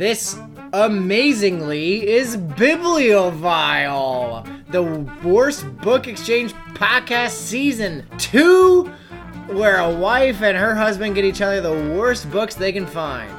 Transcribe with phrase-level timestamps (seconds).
[0.00, 0.34] This
[0.72, 3.04] amazingly is Bibliovile,
[4.70, 4.82] the
[5.22, 8.84] worst book exchange podcast season two,
[9.48, 13.30] where a wife and her husband get each other the worst books they can find.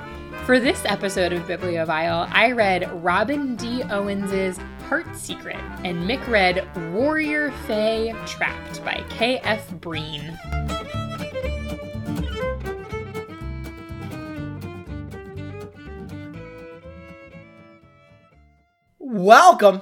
[0.46, 3.82] For this episode of Bibliovile, I read Robin D.
[3.82, 9.72] Owens's Heart Secret, and Mick read Warrior Fae Trapped by K.F.
[9.80, 10.38] Breen.
[19.24, 19.82] Welcome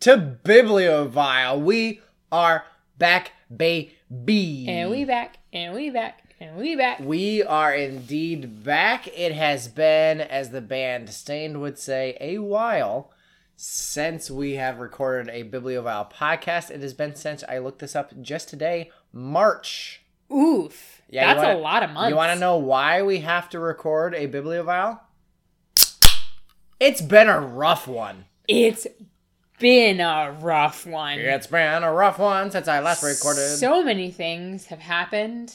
[0.00, 1.62] to Bibliovile.
[1.62, 2.66] We are
[2.98, 4.66] back, baby.
[4.68, 7.00] And we back, and we back, and we back.
[7.00, 9.08] We are indeed back.
[9.16, 13.10] It has been, as the band Staind would say, a while
[13.56, 16.70] since we have recorded a Bibliovile podcast.
[16.70, 20.02] It has been since I looked this up just today, March.
[20.30, 21.00] Oof.
[21.08, 22.10] Yeah, that's wanna- a lot of months.
[22.10, 25.00] You want to know why we have to record a Bibliovile?
[26.78, 28.26] It's been a rough one.
[28.48, 28.86] It's
[29.58, 31.18] been a rough one.
[31.18, 33.56] It's been a rough one since I last recorded.
[33.56, 35.54] So many things have happened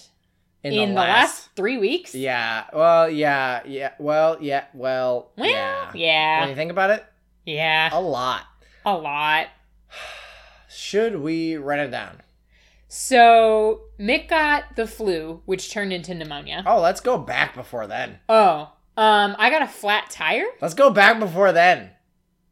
[0.64, 1.50] in, the, last...
[1.56, 2.14] three weeks.
[2.14, 2.66] Yeah.
[2.74, 3.94] Well, yeah, yeah.
[4.00, 4.66] Well, yeah.
[4.74, 5.92] Well, Well, yeah.
[5.94, 6.40] yeah.
[6.42, 7.06] When you think about it,
[7.46, 8.44] Yeah, a lot.
[8.86, 9.48] a lot.
[10.70, 12.22] Should we write it down?
[12.88, 16.64] So Mick got the flu, which turned into pneumonia.
[16.66, 18.20] Oh, let's go back before then.
[18.28, 20.46] Oh, um, I got a flat tire.
[20.62, 21.92] Let's go back before then.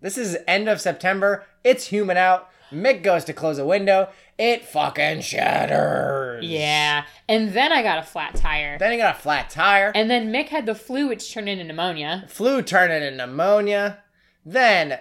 [0.02, 1.46] This is end of September.
[1.64, 2.50] It's humid out.
[2.72, 4.10] Mick goes to close a window.
[4.38, 6.46] It fucking shatters.
[6.46, 8.78] Yeah, and then I got a flat tire.
[8.78, 9.92] Then he got a flat tire.
[9.94, 12.26] And then Mick had the flu, which turned into pneumonia.
[12.30, 14.00] Flu turned into pneumonia.
[14.46, 15.00] Then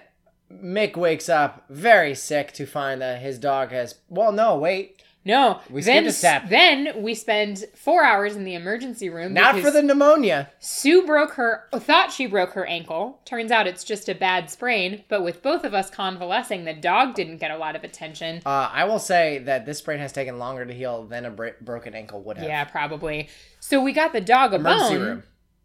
[0.51, 3.95] Mick wakes up very sick to find that his dog has.
[4.09, 5.03] Well, no, wait.
[5.25, 6.49] No, We then, skipped a step.
[6.49, 9.33] Then we spend four hours in the emergency room.
[9.33, 10.49] Not for the pneumonia.
[10.59, 13.19] Sue broke her, thought she broke her ankle.
[13.25, 15.03] Turns out it's just a bad sprain.
[15.09, 18.41] But with both of us convalescing, the dog didn't get a lot of attention.
[18.45, 21.51] Uh, I will say that this sprain has taken longer to heal than a bra-
[21.61, 22.47] broken ankle would have.
[22.47, 23.27] Yeah, probably.
[23.59, 25.05] So we got the dog a Emergency bone.
[25.05, 25.23] room.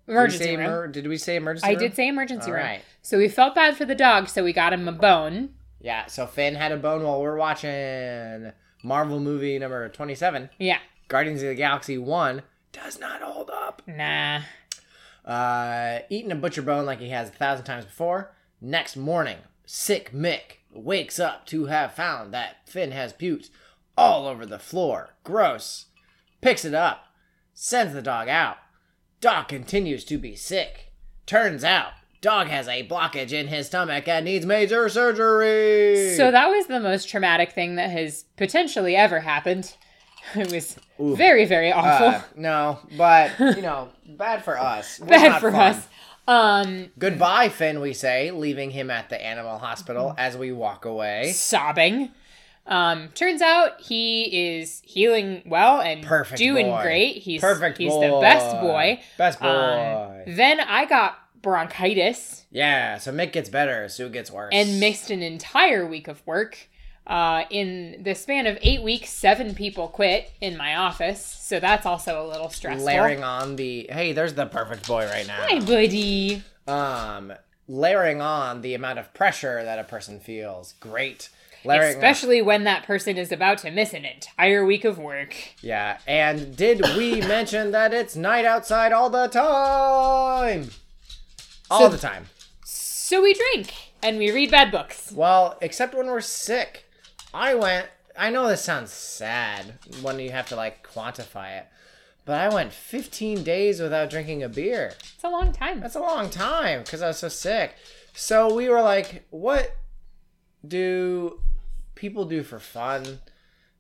[0.09, 0.67] Emergency did room.
[0.67, 1.79] emer- did we say emergency I room?
[1.79, 2.67] did say emergency All room.
[2.67, 2.83] right.
[3.03, 5.51] So we felt bad for the dog, so we got him a bone.
[5.81, 8.53] Yeah, so Finn had a bone while we are watching
[8.85, 10.79] Marvel movie number 27, Yeah.
[11.09, 12.43] Guardians of the Galaxy 1.
[12.73, 13.83] Does not hold up.
[13.87, 14.43] Nah.
[15.25, 18.33] Uh, eating a butcher bone like he has a thousand times before.
[18.61, 23.49] Next morning, sick Mick wakes up to have found that Finn has puked
[23.97, 25.15] all over the floor.
[25.25, 25.87] Gross.
[26.41, 27.07] Picks it up,
[27.55, 28.59] sends the dog out.
[29.21, 30.93] Dog continues to be sick.
[31.25, 31.93] Turns out,
[32.25, 36.15] dog has a blockage in his stomach and needs major surgery.
[36.17, 39.75] So that was the most traumatic thing that has potentially ever happened.
[40.35, 41.15] It was Ooh.
[41.15, 42.07] very, very awful.
[42.07, 44.99] Uh, no, but you know, bad for us.
[44.99, 45.75] Was Bad for fun.
[45.75, 45.87] us.
[46.27, 47.79] Um, Goodbye, Finn.
[47.81, 51.31] We say, leaving him at the animal hospital as we walk away.
[51.33, 52.11] sobbing.
[52.67, 56.81] Um, turns out he is healing well and Perfect doing boy.
[56.83, 57.17] great.
[57.19, 58.11] He's Perfect He's boy.
[58.11, 59.01] the best boy.
[59.19, 59.47] Best boy.
[60.27, 62.99] Um, then I got bronchitis yeah.
[62.99, 63.89] So Mick gets better.
[63.89, 64.51] Sue gets worse.
[64.53, 66.57] and missed an entire week of work.
[67.07, 71.85] Uh, in the span of eight weeks, seven people quit in my office, so that's
[71.85, 72.87] also a little stressful.
[72.87, 75.37] layering on the hey, there's the perfect boy right now.
[75.49, 76.43] Hi, buddy.
[76.69, 77.33] Um,
[77.69, 80.75] layering on the amount of pressure that a person feels.
[80.81, 81.29] Great.
[81.65, 85.35] Layering on- Especially when that person is about to miss an entire week of work.
[85.61, 85.99] yeah.
[86.07, 90.71] And did we mention that it's night outside all the time?
[91.71, 92.27] All So- the time.
[92.65, 95.13] So we drink and we read bad books.
[95.13, 96.85] Well, except when we're sick.
[97.33, 97.89] I went.
[98.17, 101.67] I know this sounds sad when you have to like quantify it,
[102.25, 104.95] but I went 15 days without drinking a beer.
[105.15, 105.81] It's a long time.
[105.81, 107.75] That's a long time because I was so sick.
[108.15, 109.75] So we were like, what
[110.67, 111.41] do
[111.97, 113.19] people do for fun?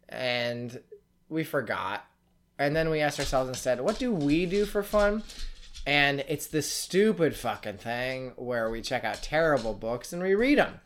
[0.09, 0.81] And
[1.29, 2.05] we forgot.
[2.59, 5.23] And then we asked ourselves instead, what do we do for fun?
[5.87, 10.59] And it's this stupid fucking thing where we check out terrible books and we read
[10.59, 10.81] them.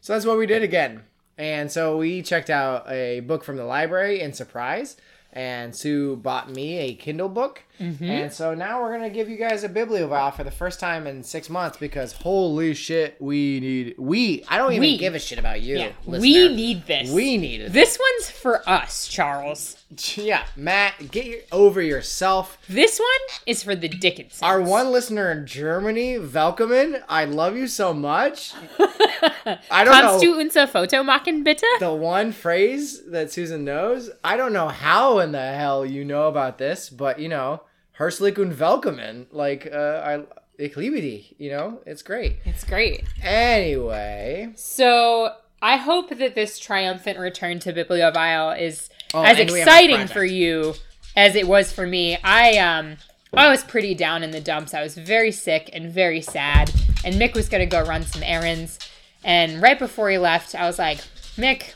[0.00, 1.04] So that's what we did again.
[1.38, 4.96] And so we checked out a book from the library in surprise.
[5.34, 7.62] And Sue bought me a Kindle book.
[7.80, 8.04] Mm-hmm.
[8.04, 11.06] And so now we're going to give you guys a bibliovile for the first time
[11.06, 13.94] in six months because holy shit, we need.
[13.96, 14.44] We.
[14.46, 14.98] I don't even We.
[14.98, 15.78] give a shit about you.
[15.78, 16.20] yeah, listener.
[16.20, 17.10] we need this.
[17.10, 17.72] We need it.
[17.72, 19.81] This one's for us, Charles.
[20.16, 22.58] Yeah, Matt, get your, over yourself.
[22.68, 24.42] This one is for the Dickinsons.
[24.42, 28.52] Our one listener in Germany, Velkomen, I love you so much.
[28.78, 31.64] I don't Kannst know du unser Foto machen, bitte?
[31.80, 34.10] the one phrase that Susan knows.
[34.22, 37.62] I don't know how in the hell you know about this, but you know,
[37.98, 39.26] Herzlich und Velkomen.
[39.32, 40.22] Like, uh, I
[40.58, 41.80] Eclibity, you know?
[41.86, 42.36] It's great.
[42.44, 43.04] It's great.
[43.22, 44.52] Anyway.
[44.54, 49.68] So I hope that this triumphant return to Bibliovile is Oh, as and we have
[49.68, 50.74] a exciting for you
[51.16, 52.18] as it was for me.
[52.22, 52.96] I um
[53.34, 54.74] I was pretty down in the dumps.
[54.74, 56.70] I was very sick and very sad.
[57.04, 58.78] And Mick was gonna go run some errands.
[59.24, 60.98] And right before he left, I was like,
[61.36, 61.74] Mick,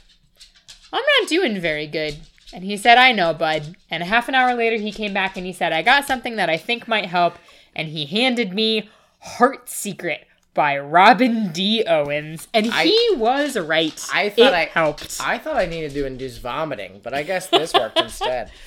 [0.93, 2.17] I'm not doing very good.
[2.53, 3.77] And he said, I know, bud.
[3.91, 6.37] And a half an hour later, he came back and he said, I got something
[6.37, 7.39] that I think might help.
[7.75, 8.89] And he handed me
[9.21, 11.85] Heart Secret by Robin D.
[11.87, 12.49] Owens.
[12.53, 14.05] And I- he was right.
[14.12, 15.20] I thought it I helped.
[15.23, 18.50] I thought I needed to induce vomiting, but I guess this worked instead.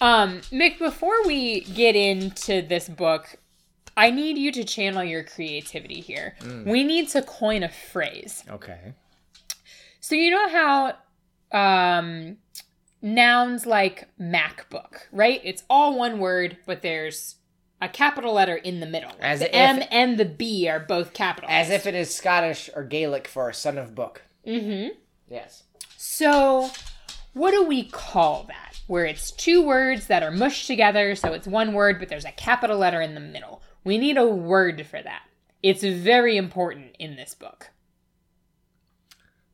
[0.00, 3.34] Um, Mick, before we get into this book,
[3.96, 6.36] I need you to channel your creativity here.
[6.40, 6.66] Mm.
[6.66, 8.44] We need to coin a phrase.
[8.48, 8.94] Okay.
[9.98, 10.94] So you know how
[11.50, 12.36] um
[13.02, 15.40] nouns like MacBook, right?
[15.42, 17.34] It's all one word, but there's
[17.80, 19.12] a capital letter in the middle.
[19.20, 21.50] As the if- M and the B are both capitals.
[21.52, 24.22] As if it is Scottish or Gaelic for a son of book.
[24.46, 24.96] Mm-hmm.
[25.28, 25.64] Yes.
[25.96, 26.70] So,
[27.34, 28.80] what do we call that?
[28.86, 32.32] Where it's two words that are mushed together, so it's one word, but there's a
[32.32, 33.62] capital letter in the middle.
[33.84, 35.22] We need a word for that.
[35.62, 37.68] It's very important in this book.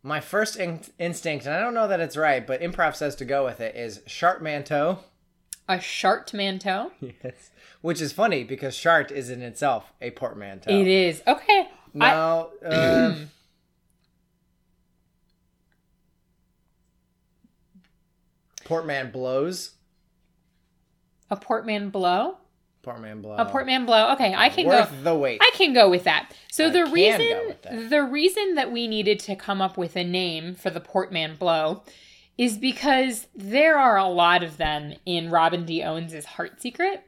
[0.03, 3.25] My first in- instinct, and I don't know that it's right, but improv says to
[3.25, 4.99] go with it, is sharp manteau.
[5.69, 6.91] A shartmanteau.
[7.01, 7.51] Yes.
[7.85, 10.71] Which is funny because shart is in itself a portmanteau.
[10.71, 11.69] It is okay.
[12.01, 13.15] I, Now, uh,
[18.65, 19.73] portman blows.
[21.31, 22.39] a portman blow.
[22.81, 23.37] Portman blow.
[23.37, 24.15] A portman blow.
[24.15, 25.03] Okay, I can Worth go.
[25.03, 25.43] the wait.
[25.43, 26.33] I can go with that.
[26.51, 27.91] So I the can reason go with that.
[27.91, 31.83] the reason that we needed to come up with a name for the Portman Blow
[32.39, 35.83] is because there are a lot of them in Robin D.
[35.83, 37.05] Owens' Heart Secret.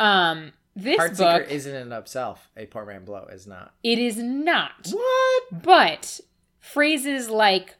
[0.00, 3.26] Um, this Heart book isn't in itself a portman blow.
[3.30, 3.72] Is not.
[3.82, 5.62] it is not, What?
[5.62, 6.20] but
[6.58, 7.76] phrases like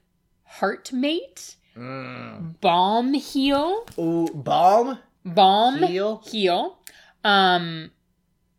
[0.61, 2.61] heartmate, Mm.
[2.61, 3.87] balm heal.
[3.99, 4.99] Ooh, balm.
[5.25, 6.23] balm heal.
[6.27, 6.79] Heal.
[7.25, 7.91] um,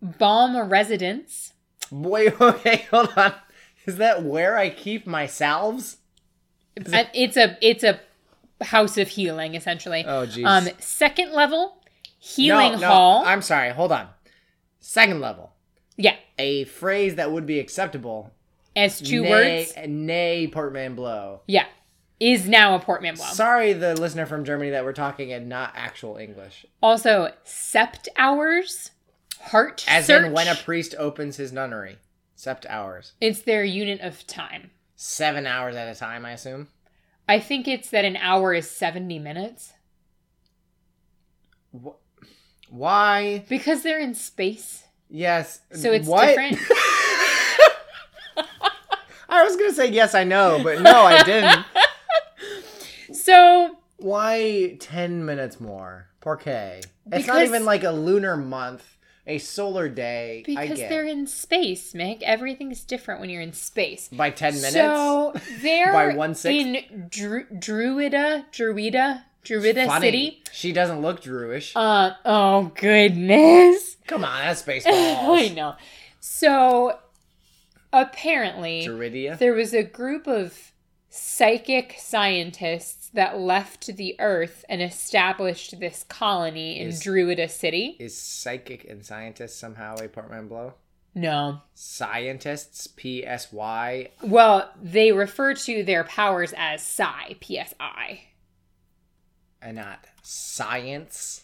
[0.01, 1.53] balm residence.
[1.91, 2.33] Wait.
[2.41, 2.87] Okay.
[2.89, 3.33] Hold on.
[3.85, 5.97] Is that where I keep my salves?
[6.79, 7.99] Uh, It's a it's a
[8.63, 10.05] house of healing essentially.
[10.07, 10.45] Oh, jeez.
[10.45, 11.80] Um, second level
[12.21, 13.23] healing no, no, hall.
[13.25, 13.71] I'm sorry.
[13.71, 14.07] Hold on.
[14.79, 15.51] Second level.
[15.97, 18.31] yeah, A phrase that would be acceptable.
[18.75, 19.73] as two nay, words.
[19.87, 21.41] Nay, portman blow.
[21.47, 21.65] Yeah,
[22.19, 23.25] is now a portman blow.
[23.25, 26.65] Sorry, the listener from Germany that we're talking in not actual English.
[26.81, 28.91] Also, sept hours,
[29.41, 30.25] heart As search.
[30.27, 31.97] in when a priest opens his nunnery.
[32.37, 33.13] Sept hours.
[33.21, 34.71] it's their unit of time.
[34.95, 36.69] Seven hours at a time, I assume.
[37.29, 39.73] I think it's that an hour is seventy minutes
[41.73, 41.95] Wh-
[42.71, 43.45] Why?
[43.49, 44.83] because they're in space.
[45.09, 45.59] Yes.
[45.73, 46.27] So it's what?
[46.27, 46.57] different.
[49.29, 51.65] I was gonna say yes, I know, but no, I didn't.
[53.13, 56.07] So Why ten minutes more?
[56.21, 56.81] Porque.
[57.11, 58.97] It's not even like a lunar month,
[59.27, 60.43] a solar day.
[60.47, 64.07] I because they're in space, Mick, everything's different when you're in space.
[64.07, 64.73] By ten minutes.
[64.73, 66.55] So they're By one-sixth?
[66.55, 70.05] in Dru- Druida, Druida, Druida Funny.
[70.07, 70.43] City.
[70.51, 71.71] She doesn't look Druish.
[71.75, 73.97] Uh oh goodness.
[74.07, 74.93] Come on, that's baseball.
[75.35, 75.75] I know.
[76.19, 76.97] So
[77.93, 79.37] apparently Druidia.
[79.37, 80.71] there was a group of
[81.09, 87.97] psychic scientists that left the earth and established this colony in Is- Druida City.
[87.99, 90.75] Is psychic and scientist somehow a portman blow?
[91.13, 91.59] No.
[91.73, 94.11] Scientists, P S Y.
[94.23, 98.21] Well, they refer to their powers as psi, PSI.
[99.61, 101.43] And not science.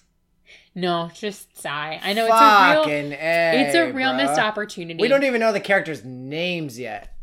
[0.75, 1.99] No, just psi.
[2.03, 5.01] I know it's a real A, it's a real missed opportunity.
[5.01, 7.13] We don't even know the characters' names yet.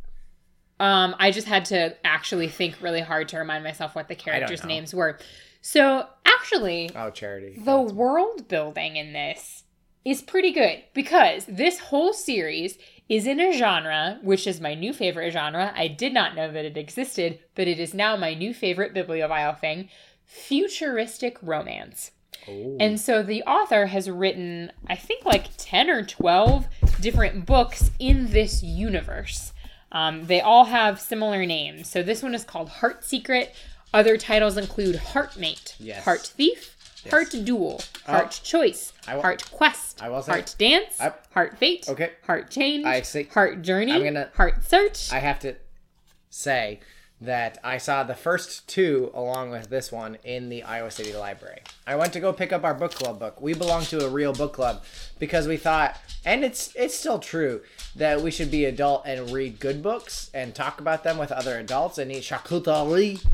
[0.81, 4.65] Um, I just had to actually think really hard to remind myself what the characters'
[4.65, 5.19] names were.
[5.61, 7.57] So, actually, Oh, charity.
[7.65, 9.63] the world building in this
[10.05, 12.77] is pretty good because this whole series
[13.09, 15.73] is in a genre which is my new favorite genre.
[15.75, 19.55] I did not know that it existed, but it is now my new favorite bibliophile
[19.55, 19.89] thing
[20.26, 22.11] futuristic romance.
[22.49, 22.76] Ooh.
[22.81, 26.66] And so the author has written, I think, like 10 or 12
[27.00, 29.52] different books in this universe.
[29.93, 31.88] Um, they all have similar names.
[31.88, 33.54] So this one is called Heart Secret.
[33.95, 36.04] Other titles include Heartmate, Yes.
[36.04, 36.76] Heart Thief,
[37.09, 42.11] Heart Duel, Heart Choice, Heart Quest, I will say- Heart Dance, I- Heart Fate, Okay.
[42.26, 43.23] Heart Change, I see.
[43.25, 45.12] Heart Journey, I'm gonna- Heart Search.
[45.12, 45.54] I have to
[46.28, 46.81] say
[47.21, 51.62] that I saw the first two along with this one in the Iowa City Library.
[51.87, 53.40] I went to go pick up our book club book.
[53.40, 54.83] We belong to a real book club
[55.18, 57.62] because we thought, and it's it's still true
[57.97, 61.59] that we should be adult and read good books and talk about them with other
[61.59, 63.25] adults and eat charcuterie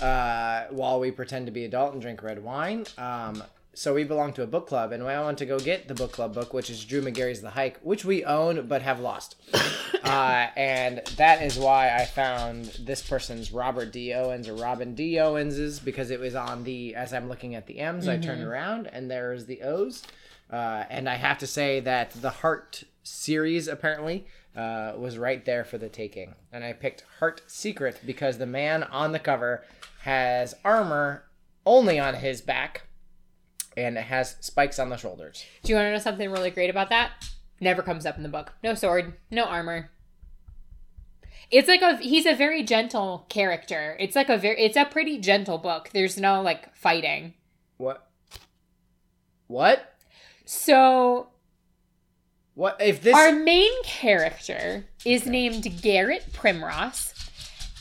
[0.00, 2.86] uh, while we pretend to be adult and drink red wine.
[2.98, 3.42] Um,
[3.72, 6.12] so we belong to a book club, and I went to go get the book
[6.12, 9.36] club book, which is Drew Magary's The Hike, which we own but have lost.
[10.04, 14.12] uh, and that is why I found this person's Robert D.
[14.12, 15.18] Owens or Robin D.
[15.20, 16.94] Owens's because it was on the.
[16.96, 20.02] As I'm looking at the M's, I turn around and there's the O's.
[20.52, 25.64] Uh, and I have to say that the Heart series apparently uh, was right there
[25.64, 26.34] for the taking.
[26.52, 29.64] And I picked Heart Secret because the man on the cover
[30.02, 31.24] has armor
[31.64, 32.88] only on his back
[33.76, 35.44] and it has spikes on the shoulders.
[35.62, 37.10] Do you want to know something really great about that?
[37.60, 38.52] Never comes up in the book.
[38.64, 39.90] No sword, no armor.
[41.50, 43.96] It's like a he's a very gentle character.
[43.98, 45.90] It's like a very it's a pretty gentle book.
[45.92, 47.34] There's no like fighting.
[47.76, 48.06] What?
[49.48, 49.94] What?
[50.44, 51.28] So
[52.54, 53.16] What if this?
[53.16, 57.19] our main character is named Garrett Primross,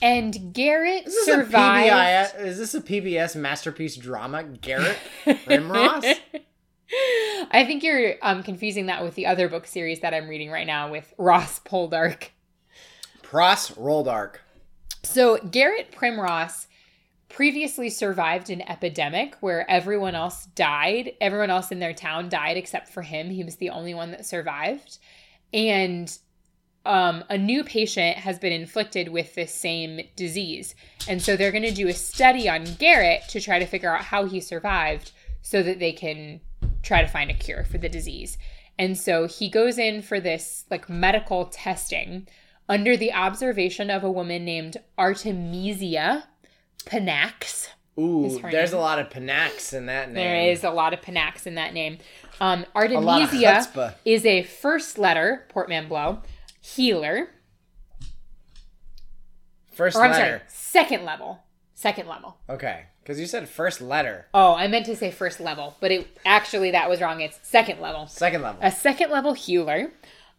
[0.01, 2.36] and Garrett is this survived.
[2.36, 2.46] a PBS?
[2.46, 4.44] Is this a PBS masterpiece drama?
[4.44, 6.20] Garrett Primross.
[7.51, 10.68] I think you're um, confusing that with the other book series that I'm reading right
[10.68, 12.29] now with Ross Poldark.
[13.22, 14.38] Pross Roldark.
[15.03, 16.65] So Garrett Primross
[17.29, 21.12] previously survived an epidemic where everyone else died.
[21.22, 23.29] Everyone else in their town died except for him.
[23.29, 24.98] He was the only one that survived.
[25.53, 26.12] And
[26.89, 30.74] um, a new patient has been inflicted with this same disease.
[31.08, 34.05] And so they're going to do a study on Garrett to try to figure out
[34.05, 35.12] how he survived
[35.43, 36.41] so that they can
[36.81, 38.39] try to find a cure for the disease.
[38.79, 42.27] And so he goes in for this like medical testing
[42.67, 46.24] under the observation of a woman named Artemisia
[46.86, 47.67] Panax.
[48.00, 48.79] Ooh, there's name.
[48.79, 50.15] a lot of Panax in that name.
[50.15, 52.00] There is a lot of Panax in that name.
[52.41, 53.67] Um, Artemisia
[54.05, 56.24] is a first letter portmanteau
[56.75, 57.29] healer.
[59.71, 60.25] first Or I'm letter.
[60.25, 61.43] sorry, second level.
[61.75, 62.35] Second level.
[62.49, 66.07] Okay, because you said first letter, Oh, I meant to say first level, but it
[66.25, 67.21] actually that was wrong.
[67.21, 68.05] It's second level.
[68.07, 68.59] second level.
[68.61, 69.91] a second level healer.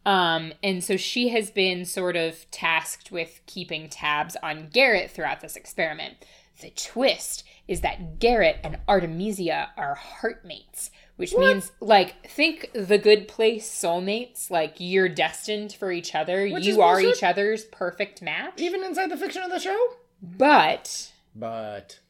[0.07, 5.41] Um, and so she has been sort of tasked with keeping tabs on Garrett throughout
[5.43, 6.15] this experiment.
[6.63, 13.29] The twist is that Garrett and Artemisia are heartmates, which means like think the good
[13.29, 16.49] place soulmates, like you're destined for each other.
[16.49, 17.17] Which you are bullshit.
[17.19, 18.55] each other's perfect match.
[18.57, 19.79] Even inside the fiction of the show.
[20.23, 22.01] But But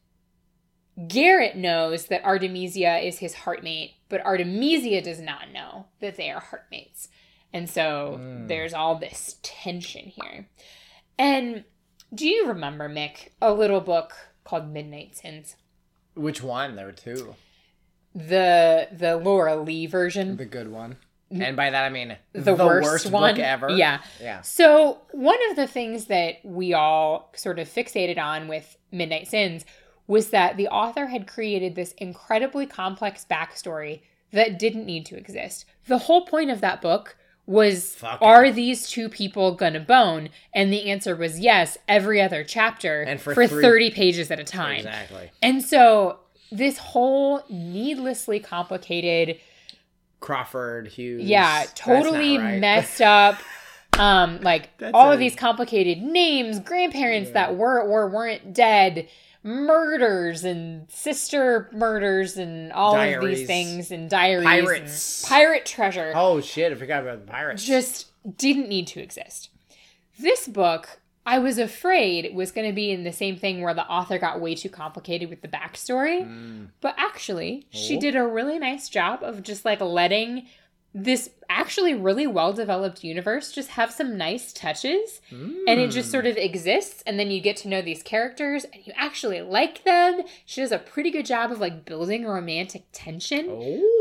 [1.07, 6.39] Garrett knows that Artemisia is his heartmate, but Artemisia does not know that they are
[6.39, 7.09] heartmates.
[7.53, 8.47] And so Mm.
[8.47, 10.47] there's all this tension here.
[11.17, 11.65] And
[12.13, 14.13] do you remember, Mick, a little book
[14.45, 15.55] called Midnight Sins?
[16.13, 16.75] which one?
[16.75, 17.35] There were two.
[18.15, 20.37] The the Lora Leigh version.
[20.37, 20.97] The good one.
[21.33, 23.35] And by that I mean The, worst, one.
[23.35, 23.69] book ever.
[23.69, 24.01] Yeah.
[24.19, 24.41] Yeah.
[24.41, 29.63] So, one of the things that we all sort of fixated on with Midnight Sins
[30.07, 34.01] was that the author had created this incredibly complex backstory
[34.33, 35.63] that didn't need to exist.
[35.87, 37.15] The whole point of that book
[37.45, 38.25] was Fuck it.
[38.25, 40.27] are these two people gonna bone?
[40.53, 44.39] And the answer was yes, every other chapter And for for three- 30 pages at
[44.41, 44.79] a time.
[44.79, 45.31] Exactly.
[45.41, 46.19] And so,
[46.51, 49.39] this whole needlessly complicated
[50.19, 51.23] Crawford Hughes.
[51.23, 52.59] yeah totally right.
[52.59, 53.37] messed up
[53.97, 59.07] um like all a- of these complicated names grandparents that were or weren't dead
[59.43, 65.23] murders and sister murders and all of these things and diaries Pirates.
[65.23, 66.71] and pirate treasure Oh shit!
[66.71, 67.65] I forgot about the pirates.
[67.65, 69.49] just didn't need to exist
[70.19, 73.73] this book i was afraid it was going to be in the same thing where
[73.73, 76.69] the author got way too complicated with the backstory Mm.
[76.81, 77.99] but actually, she Oh.
[77.99, 80.47] did a really nice job of just like letting
[80.93, 85.21] this actually really well developed universe just have some nice touches.
[85.31, 86.11] And it just Mm.
[86.11, 87.01] sort of exists.
[87.07, 90.21] And then you get to know these characters and you actually like them.
[90.45, 93.45] She does a pretty good job of like building romantic tension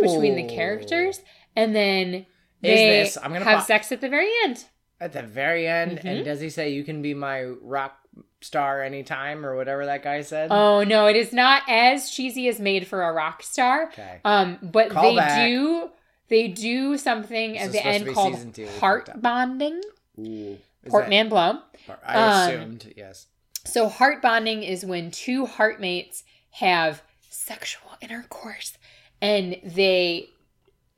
[0.00, 0.48] between the Oh.
[0.52, 1.20] characters.
[1.54, 2.24] And then Is
[2.62, 4.64] they this- I'm gonna have pop- sex at the very end.
[5.00, 6.04] At the very end, Mhm.
[6.04, 7.96] and does he say you can be my rock
[8.42, 10.48] star anytime or whatever that guy said?
[10.50, 13.84] Oh no, it is not as cheesy as made for a rock star.
[13.84, 14.20] Okay.
[14.24, 15.46] Um, but Call they back.
[15.46, 15.90] do
[16.28, 19.80] they do something This at the end called two, heart bonding.
[20.18, 20.58] Ooh.
[20.84, 21.58] Is Portman blow.
[22.06, 23.26] I um, assumed yes.
[23.64, 28.76] So heart bonding is when two heartmates have sexual intercourse
[29.20, 30.28] and they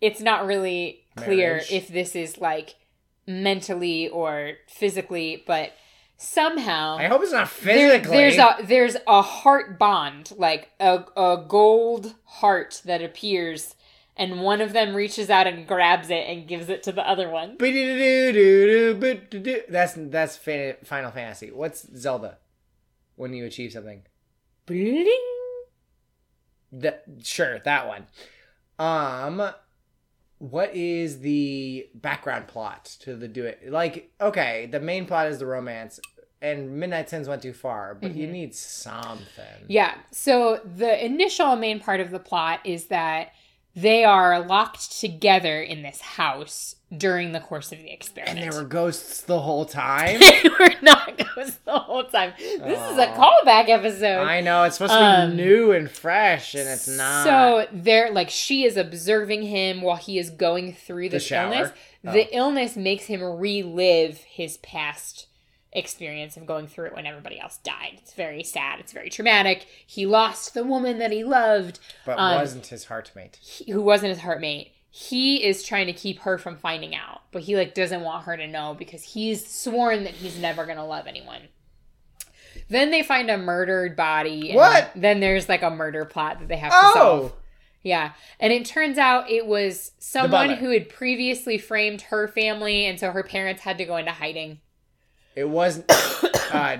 [0.00, 1.70] it's not really clear Marriage.
[1.72, 2.74] if this is like
[3.42, 5.72] mentally or physically, but
[6.16, 8.16] somehow I hope it's not there- physically.
[8.16, 13.74] there's a there's a heart bond, like a a gold heart that appears,
[14.16, 17.28] and one of them reaches out and grabs it and gives it to the other
[17.28, 17.56] one.
[19.68, 21.50] That's that's Final Fantasy.
[21.50, 22.38] What's Zelda?
[23.16, 24.02] When you achieve something.
[24.66, 25.06] Bling.
[26.72, 28.06] That sure that one.
[28.78, 29.50] Um,
[30.42, 33.70] what is the background plot to the do it?
[33.70, 36.00] Like, okay, the main plot is the romance,
[36.40, 38.32] and Midnight Sins went too far, but you Mhm.
[38.32, 39.66] need something.
[39.68, 39.94] Yeah.
[40.10, 43.32] So the initial main part of the plot is that
[43.74, 48.38] they are locked together in this house during the course of the experiment.
[48.38, 50.20] And there were ghosts the whole time.
[50.42, 52.34] they were not ghosts the whole time.
[52.38, 54.22] This is a callback episode.
[54.24, 57.24] I know it's supposed to be Um, new and fresh, and it's not.
[57.24, 61.70] So they're like she is observing him while he is going through The illness.
[62.06, 62.12] Oh.
[62.12, 65.28] The illness makes him relive his past
[65.72, 67.94] experience of going through it when everybody else died.
[67.98, 68.78] It's very sad.
[68.80, 69.66] It's very traumatic.
[69.86, 73.36] He lost the woman that he loved, but um, wasn't his heartmate.
[73.36, 74.72] he- who wasn't his heartmate.
[74.94, 78.36] He is trying to keep her from finding out, but he like doesn't want her
[78.36, 81.40] to know because he's sworn that he's never gonna love anyone.
[82.68, 84.50] Then they find a murdered body.
[84.50, 84.90] and What?
[84.94, 86.92] Then there's like a murder plot that they have to Oh!
[86.94, 87.32] solve.
[87.82, 88.12] Yeah.
[88.38, 93.10] And it turns out it was someone who had previously framed her family, and so
[93.10, 94.60] her parents had to go into hiding.
[95.34, 95.82] It was
[96.52, 96.78] uh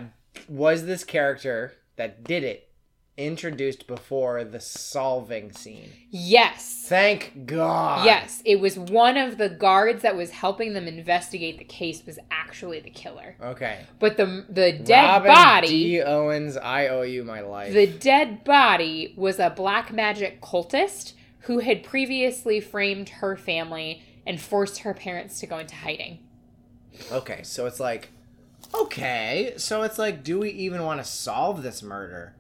[0.49, 2.69] was this character that did it
[3.17, 5.91] introduced before the solving scene.
[6.11, 6.87] Yes.
[6.89, 8.07] Thank God.
[8.07, 12.19] Yes, it was one of the guards that was helping them investigate the case was
[12.31, 13.37] actually the killer.
[13.41, 13.81] Okay.
[13.99, 16.03] But the the dead Robin body D.
[16.03, 17.73] Owens, I owe you my life.
[17.73, 24.41] The dead body was a black magic cultist who had previously framed her family and
[24.41, 26.21] forced her parents to go into hiding.
[27.11, 28.11] okay, so it's like
[28.75, 32.35] okay, so it's like do we even want to solve this murder?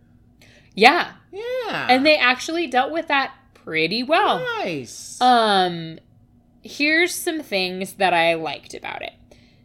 [0.74, 1.86] Yeah, Yeah.
[1.90, 4.38] and they actually dealt with that pretty well.
[4.60, 5.20] nice.
[5.20, 5.98] Um
[6.62, 9.12] here's some things that I liked about it.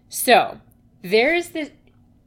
[0.09, 0.59] So,
[1.03, 1.69] there's this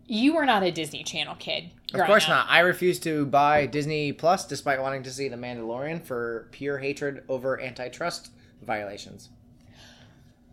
[0.07, 1.71] you are not a Disney Channel kid.
[1.95, 2.31] of course up.
[2.31, 2.47] not.
[2.49, 7.23] I refuse to buy Disney Plus despite wanting to see The Mandalorian for pure hatred
[7.29, 8.31] over antitrust
[8.63, 9.29] violations.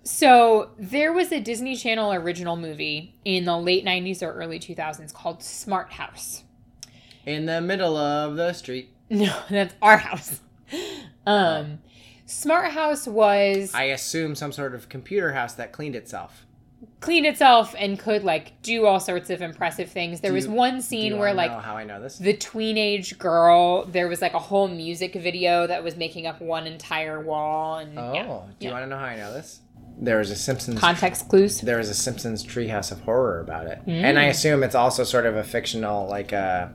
[0.08, 5.14] So, there was a Disney Channel original movie in the late 90s or early 2000s
[5.14, 6.44] called Smart House.
[7.26, 8.90] In the middle of the street.
[9.10, 10.40] No, that's our house.
[11.26, 11.80] Um,
[12.26, 16.46] Smart House was I assume some sort of computer house that cleaned itself.
[17.02, 20.20] cleaned itself and could like do all sorts of impressive things.
[20.22, 22.02] There Do was you- one Do scene you where wanna like know how I know
[22.02, 22.18] this?
[22.18, 26.66] the tweenage girl, there was like a whole music video that was making up one
[26.68, 28.24] entire wall and Oh, yeah.
[28.24, 28.72] do you yeah.
[28.72, 29.62] want to know how I know this?
[30.00, 30.80] There was a Simpsons.
[30.80, 31.62] context clues.
[31.62, 34.04] there was a Simpsons Treehouse of Horror about it, Mm.
[34.04, 36.68] and I assume it's also sort of a fictional like uh,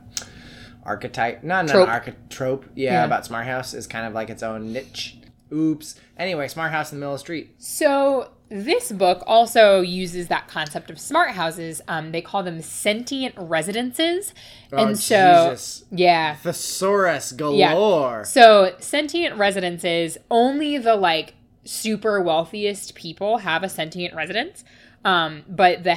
[0.85, 1.87] archetype, not Trope.
[1.89, 2.65] an archetrope.
[2.75, 3.05] Yeah, Yeah.
[3.05, 5.19] about Smart House is kind of like its own niche.
[5.53, 5.95] Oops.
[6.19, 7.55] Anyway, Smart House in the middle of the street.
[7.59, 11.81] So this book also uses that concept of smart houses.
[11.89, 14.35] Um, they call them sentient residences,
[14.73, 15.85] Oh, and so Jesus.
[15.91, 18.25] yeah, Thesaurus galore.
[18.25, 24.65] So, sentient residences, only the like super wealthiest people have a sentient residence.
[25.05, 25.97] Um, but the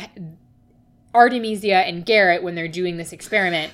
[1.13, 3.71] Artemisia and Garrett, when they're doing this experiment,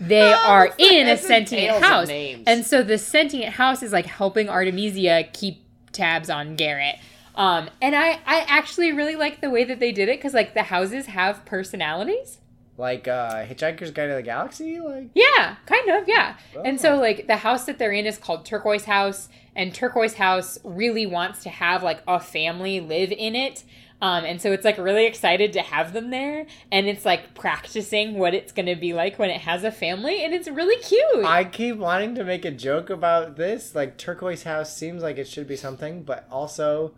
[0.00, 2.08] they are in a sentient house.
[2.10, 6.96] And so the sentient house is like helping Artemisia keep tabs on Garrett.
[7.34, 10.54] Um, and I, I actually really like the way that they did it because like
[10.54, 12.38] the houses have personalities.
[12.78, 14.80] Like uh, Hitchhiker's Guide to the Galaxy.
[14.80, 16.36] Like Yeah, kind of, yeah.
[16.64, 16.82] And Oh.
[16.82, 21.06] so like the house that they're in is called Turquoise House, and Turquoise House really
[21.06, 23.64] wants to have like a family live in it.
[24.02, 28.18] Um, and so it's like really excited to have them there, and it's like practicing
[28.18, 31.24] what it's gonna be like when it has a family, and it's really cute.
[31.24, 33.74] I keep wanting to make a joke about this.
[33.74, 36.92] Like Turquoise House seems like it should be something, but also,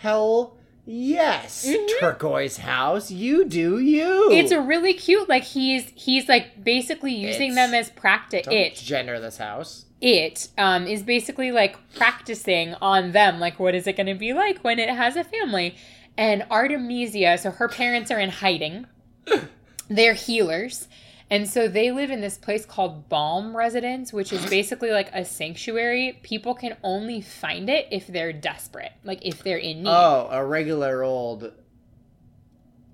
[0.00, 1.98] hell yes, Mhm.
[1.98, 4.30] Turquoise House, you do you.
[4.30, 8.46] it's a really cute like he's he's like basically using It's- them as practice.
[8.46, 9.86] Don't gender this house.
[10.00, 14.32] It um, is basically like practicing on them like what is it going to be
[14.32, 15.76] like when it has a family?
[16.16, 18.86] And artemisia so her parents are in hiding.
[19.88, 20.88] They're healers.
[21.32, 25.24] And so they live in this place called balm residence which is basically like a
[25.24, 26.18] sanctuary.
[26.22, 29.90] People can only find it if they're desperate like if they're in need.
[29.90, 31.52] Oh, a regular old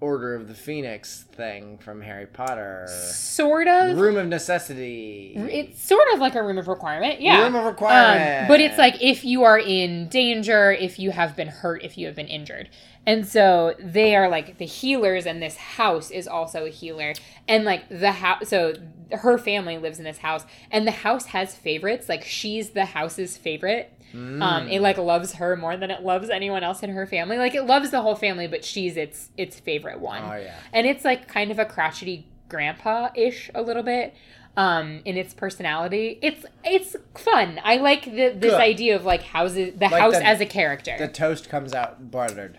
[0.07, 2.87] Order of the Phoenix thing from Harry Potter.
[3.13, 5.33] sort of Room of Necessity.
[5.37, 8.43] it's sort of like a room of requirement yeah Room of requirement.
[8.43, 11.99] Um, but it's like if you are in danger, if you have been hurt, if
[11.99, 12.69] you have been injured.
[13.07, 17.15] And so they are like the healers, and this house is also a healer.
[17.47, 18.75] And like the house, so
[19.13, 22.09] her family lives in this house, and the house has favorites.
[22.09, 23.93] Like she's the house's favorite.
[24.15, 27.37] Um, it like loves her more than it loves anyone else in her family.
[27.37, 30.23] Like it loves the whole family, but she's its its favorite one.
[30.25, 30.55] Oh yeah.
[30.73, 34.15] And it's like kind of a crotchety grandpa ish a little bit
[34.57, 38.55] um in its personality it's it's fun i like the, this Good.
[38.61, 42.11] idea of like houses the Like house the- as a character The toast comes out
[42.11, 42.59] buttered.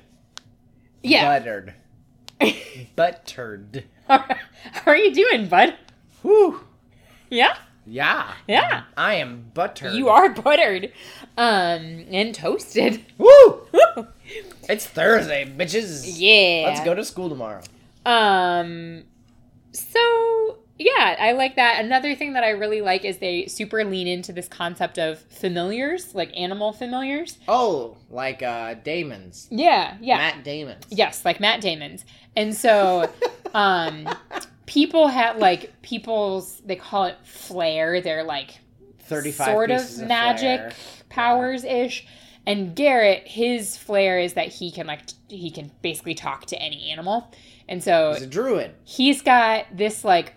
[1.04, 1.74] Yeah Buttered.
[2.96, 3.84] Buttered.
[4.08, 4.26] how
[4.86, 5.76] are you doing bud
[6.22, 6.62] Whew.
[7.30, 7.56] yeah
[7.86, 8.34] Yeah.
[8.48, 8.84] Yeah.
[8.96, 9.94] I am buttered.
[9.94, 10.92] you are buttered
[11.38, 13.62] um and toasted Woo!
[14.70, 16.04] It's Thursday, bitches.
[16.18, 17.62] yeah Let's go to school tomorrow.
[18.06, 19.04] Um,
[19.72, 20.00] so
[20.78, 21.84] yeah, I like that.
[21.84, 26.14] Another thing that I really like is they super lean into this concept of familiars,
[26.16, 27.38] like animal familiars.
[27.48, 29.48] Oh, like uh daemons.
[29.52, 30.18] Yeah, yeah.
[30.18, 30.86] Matt Damon's.
[30.90, 32.06] Yes, like Matt Damon's.
[32.36, 33.12] And so
[33.54, 34.08] um
[34.66, 38.02] people have like people's they call it flair.
[38.02, 38.60] They're like
[39.00, 40.76] 35 sort of magic
[41.10, 42.06] powers ish.
[42.46, 46.90] And Garrett, his flair is that he can like he can basically talk to any
[46.92, 47.32] animal.
[47.70, 48.72] And so He's a druid.
[48.86, 50.34] he's got this like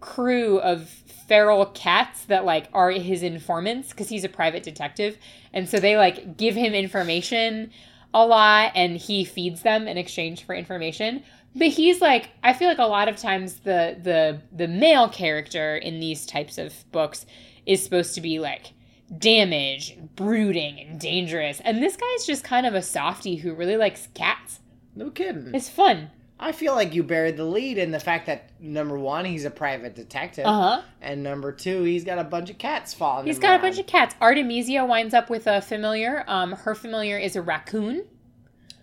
[0.00, 0.88] crew of
[1.28, 5.18] feral cats that like are his informants because he's a private detective.
[5.52, 7.70] And so they like give him information
[8.14, 11.22] a lot and he feeds them in exchange for information.
[11.54, 15.76] But he's like i feel like a lot of times the the the male character
[15.76, 17.26] in these types of books
[17.66, 18.72] is supposed to be like
[19.16, 21.60] damaged and brooding and dangerous.
[21.60, 24.60] And this guy's just kind of a softie who really likes cats.
[24.94, 25.54] No kidding.
[25.54, 29.24] it's fun I feel like you buried the lead in the fact that number one,
[29.24, 33.26] he's a private detective, uh-huh and number two, he's got a bunch of cats following
[33.26, 34.14] He's him got a bunch of cats.
[34.20, 36.24] Artemisia winds up with a familiar.
[36.28, 38.04] Um, her familiar is a raccoon,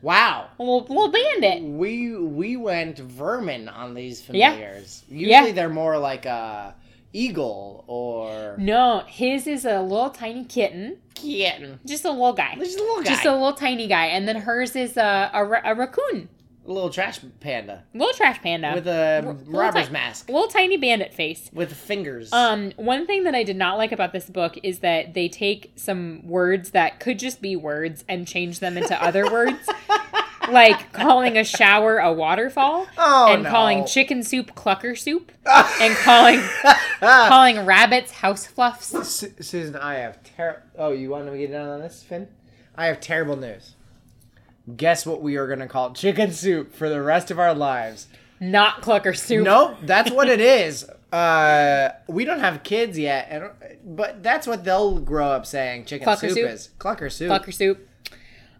[0.01, 0.49] Wow.
[0.59, 1.63] a little, little bandit.
[1.63, 4.51] We we went vermin on these Yeah.
[4.51, 5.03] familiars.
[5.09, 5.51] Usually Yeah.
[5.51, 6.75] they're more like a
[7.13, 11.79] eagle or No, his is a little tiny kitten, kitten.
[11.85, 13.09] just a little guy, Just a little guy.
[13.09, 16.27] just a little tiny guy, and then hers is a a, a raccoon,
[16.67, 21.13] a little trash panda little trash panda with a robber's ti- mask little tiny bandit
[21.13, 21.49] face.
[21.53, 22.33] with fingers.
[22.33, 25.73] Um, one thing that I did not like about this book is that they take
[25.75, 29.59] some words that could just be words and change them into other words,
[30.49, 32.87] like calling a shower a waterfall.
[32.97, 33.49] oh and no.
[33.49, 36.41] calling chicken soup clucker soup and calling
[36.99, 38.87] calling rabbits house fluffs.
[39.07, 40.63] Su- Susan, I have ter.
[40.77, 42.27] Oh, you want to get down on this, Finn?
[42.75, 43.75] I have terrible news.
[44.75, 48.07] Guess what we are gonna call chicken soup for the rest of our lives?
[48.39, 49.43] Not clucker soup.
[49.43, 50.89] Nope, that's what it is.
[51.11, 53.49] Uh, we don't have kids yet, and
[53.85, 55.85] but that's what they'll grow up saying.
[55.85, 56.49] Chicken Clucker soup, soup?
[56.49, 57.29] is clucker soup.
[57.29, 57.87] Clucker soup.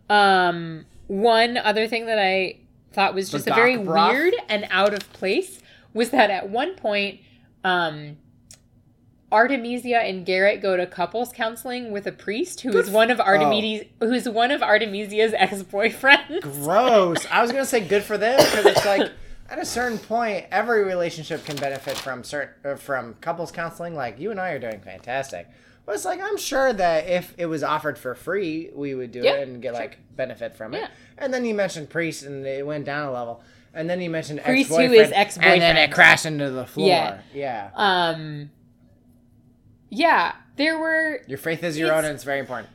[0.10, 2.60] Um, one other thing that I
[2.94, 4.14] thought was just a very broth?
[4.14, 5.60] weird and out of place
[5.94, 7.20] was that at one point,
[7.64, 8.18] um,
[9.36, 13.84] Artemisia and Garrett go to couples counseling with a priest who is one of Artemisia,
[14.00, 16.42] who's one of Artemisia's ex boyfriends.
[16.42, 17.26] Gross.
[17.30, 19.12] I was gonna say good for them because it's like
[19.50, 23.94] at a certain point, every relationship can benefit from certain uh, from couples counseling.
[23.94, 25.50] Like you and I are doing fantastic.
[25.86, 29.20] But it's like I'm sure that if it was offered for free, we would do
[29.20, 30.80] Yeah, it and get like benefit from it.
[30.80, 30.88] Yeah.
[31.18, 33.44] And then you mentioned priest, and it went down a level.
[33.74, 35.62] And then you mentioned Priest who ex-boyfriend, is ex-boyfriend.
[35.62, 36.88] and then it crashed into the floor.
[36.88, 37.20] Yeah.
[37.34, 37.72] yeah.
[37.76, 38.50] Um,
[39.96, 42.70] yeah, there were Your faith is your own, and it's very important.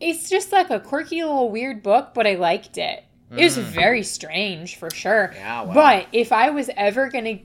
[0.00, 3.02] it's just like a quirky little weird book, but I liked it.
[3.30, 5.30] It was very strange for sure.
[5.32, 5.34] Mm.
[5.34, 5.74] Yeah, wow.
[5.74, 7.40] But if I was ever gonna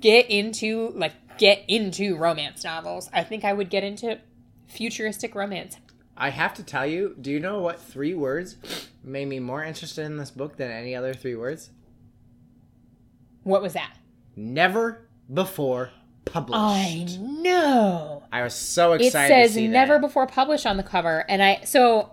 [0.00, 4.18] get into like get into romance novels, I think I would get into
[4.66, 5.76] futuristic romance.
[6.16, 8.56] I have to tell you, do you know what three words
[9.04, 11.70] made me more interested in this book than any other three words?
[13.42, 13.96] What was that?
[14.34, 15.90] Never before
[16.26, 16.60] published.
[16.60, 18.22] I know.
[18.30, 19.28] I was so It excited.
[19.32, 20.00] says to see never that.
[20.02, 22.10] before published on the cover, and I so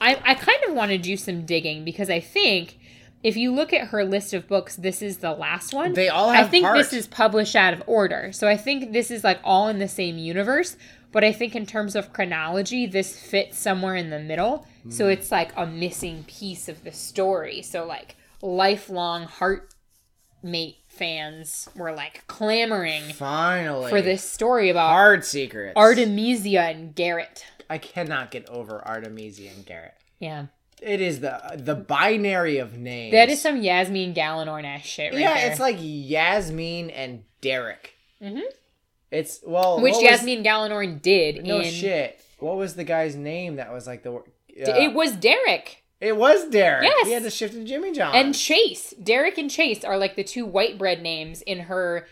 [0.00, 2.78] I I kind of want to do some digging because I think
[3.22, 5.94] if you look at her list of books, this is the last one.
[5.94, 9.22] They all I think this is published out of order, so I think this is
[9.24, 10.76] like all in the same universe.
[11.12, 14.66] But I think in terms of chronology, this fits somewhere in the middle.
[14.88, 15.10] So Hmm.
[15.12, 17.60] it's like a missing piece of the story.
[17.62, 25.76] So like lifelong heartmate fans were like clamoring Finally for this story about hard secrets.
[25.76, 27.44] Artemisia and Garrett.
[27.70, 29.94] I cannot get over Artemisia and Garrett.
[30.18, 30.46] Yeah.
[30.80, 33.12] It is the the binary of names.
[33.12, 35.50] That is some Yasmine Galenorn ass shit right yeah, there.
[35.50, 37.94] it's like Yasmin and Derek.
[38.20, 38.42] Mhm.
[39.10, 42.20] It's well, Which was- Yasmine Galenorn did No in shit.
[42.38, 44.12] What was the guy's name that was like the?
[44.14, 44.22] Uh,
[44.56, 45.81] it was Derek.
[46.02, 46.84] It was Derek.
[46.84, 47.06] Yes.
[47.06, 48.12] He had to shift to Jimmy John.
[48.12, 52.08] And Chase, Derek and Chase are like the two white bread names in her.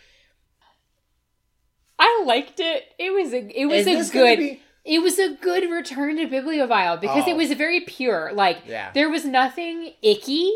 [1.99, 2.85] I liked it.
[2.99, 6.27] It was a it was Is a good be- it was a good return to
[6.27, 7.31] Bibliovile because Oh.
[7.31, 8.31] it was very pure.
[8.33, 8.93] Like Yeah.
[8.95, 10.51] there was nothing icky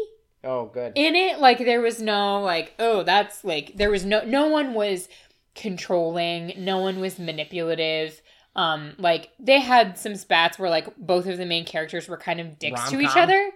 [0.45, 0.93] oh, good.
[0.95, 1.41] in it.
[1.41, 5.09] Like there was no like oh that's like there was no no one was
[5.57, 6.53] controlling.
[6.57, 8.23] No one was manipulative.
[8.57, 12.41] Um, like they had some spats where like both of the main characters were kind
[12.41, 13.51] of dicks to each other.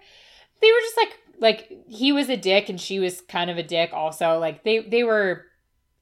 [0.61, 3.63] They were just like like he was a dick and she was kind of a
[3.63, 4.39] dick also.
[4.39, 5.47] Like they they were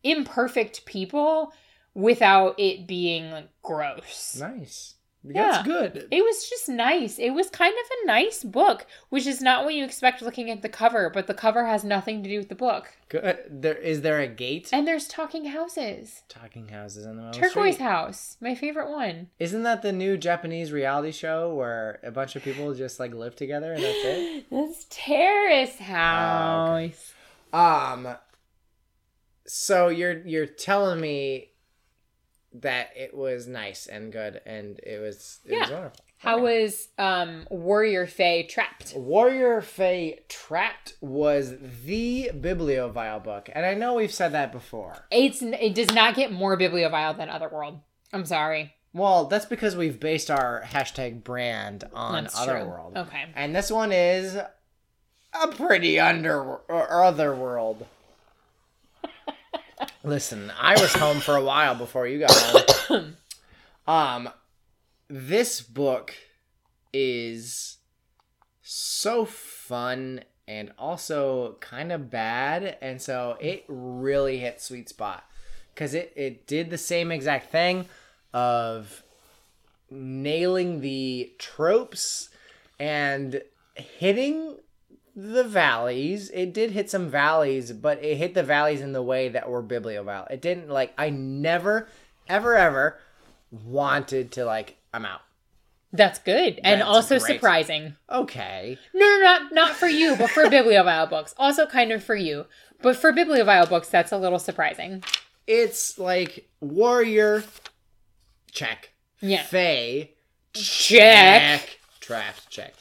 [0.03, 1.53] imperfect people
[1.95, 4.37] without it being like gross.
[4.39, 4.96] nice.
[5.35, 5.51] Yeah.
[5.51, 6.09] That's good.
[6.11, 7.19] It was just nice.
[7.19, 10.63] It was kind of a nice book, which is not what you expect looking at
[10.63, 12.97] the cover, but the cover has nothing to do with the book.
[13.09, 13.39] Good.
[13.51, 14.71] There is there a gate?
[14.73, 16.23] And there's talking houses.
[16.29, 17.87] Talking houses in the middle Turquoise street.
[17.87, 19.29] House, my favorite one.
[19.39, 23.37] Isn't that the new Japanese reality show where a bunch of people just like live
[23.37, 24.47] together and that's it?
[24.51, 27.13] That's Terrace House.
[27.53, 28.09] Um.
[29.47, 31.51] So you're you're telling me
[32.63, 36.05] that it was nice and good and it was it was wonderful.
[36.19, 36.43] How Okay.
[36.63, 38.95] was um Warrior Fae trapped?
[38.97, 45.07] Warrior Fae Trapped was the Bibliovile book, and I know we've said that before.
[45.11, 47.81] It's it does not get more bibliovile than Otherworld.
[48.13, 48.73] I'm sorry.
[48.95, 52.95] Well, that's because we've based our hashtag brand on That's Otherworld.
[52.95, 53.03] true.
[53.03, 53.25] Okay.
[53.35, 57.85] And this one is a pretty under or otherworld.
[60.03, 63.17] Listen, I was home for a while before you got home.
[63.87, 64.29] um
[65.09, 66.15] this book
[66.93, 67.79] is
[68.63, 75.25] so fun and also kind of bad and so it really hit sweet spot
[75.77, 77.89] cuz it it did the same exact thing
[78.33, 79.03] of
[79.91, 82.29] nailing the tropes
[82.79, 83.43] and
[83.75, 84.57] hitting
[85.17, 86.31] the valleys.
[86.31, 89.63] It did hit some valleys, but it hit the valleys in the way that were
[89.63, 90.31] bibliovile.
[90.31, 91.89] It didn't like I never
[92.29, 92.99] ever ever
[93.51, 95.23] wanted to like I'm out.
[95.93, 96.61] That's good.
[96.63, 97.35] And That's also great.
[97.37, 97.97] surprising.
[98.11, 98.77] Okay.
[98.93, 101.35] No, no, not not for you, but for bibliovile books.
[101.39, 102.45] Also kind of for you.
[102.83, 105.03] But for bibliovile books, that's a little surprising.
[105.47, 107.45] It's like warrior
[108.53, 108.91] check.
[109.21, 109.43] Yeah.
[109.45, 110.11] Fae
[110.53, 111.79] Check.
[112.01, 112.75] Draft check.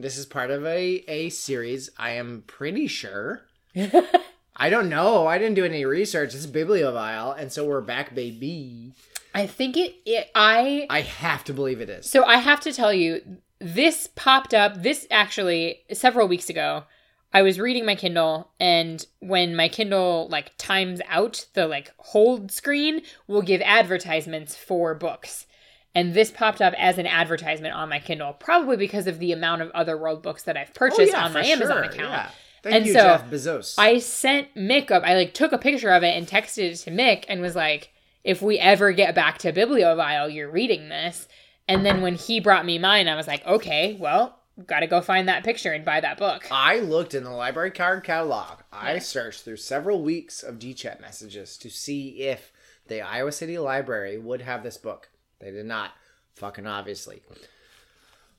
[0.00, 1.90] This is part of a a series.
[1.98, 3.42] I am pretty sure.
[4.56, 5.26] I don't know.
[5.26, 6.34] I didn't do any research.
[6.34, 8.92] It's Bibliovile, and so we're back, baby.
[9.34, 12.08] I think it, it I I have to believe it is.
[12.08, 13.20] So I have to tell you,
[13.58, 14.82] this popped up.
[14.82, 16.84] This actually several weeks ago.
[17.32, 22.50] I was reading my Kindle, and when my Kindle like times out, the like hold
[22.50, 25.46] screen will give advertisements for books.
[25.94, 29.62] And this popped up as an advertisement on my Kindle, probably because of the amount
[29.62, 31.98] of other world books that I've purchased oh, on my Oh, for Amazon sure, account.
[32.10, 32.30] Yeah.
[32.62, 33.74] Thank And you, so, Jeff Bezos.
[33.78, 35.02] I sent Mick up.
[35.04, 37.90] I like took a picture of it and texted it to Mick and was like,
[38.22, 41.26] "If we ever get back to Bibliovile, you're reading this."
[41.66, 45.00] And then when he brought me mine, I was like, "Okay, well, got to go
[45.00, 48.58] find that picture and buy that book." I looked in the library card catalog.
[48.72, 48.98] I Yeah.
[49.00, 52.52] searched through several weeks of DChat messages to see if
[52.86, 55.08] the Iowa City Library would have this book.
[55.40, 55.92] They did not.
[56.36, 57.22] Fucking obviously.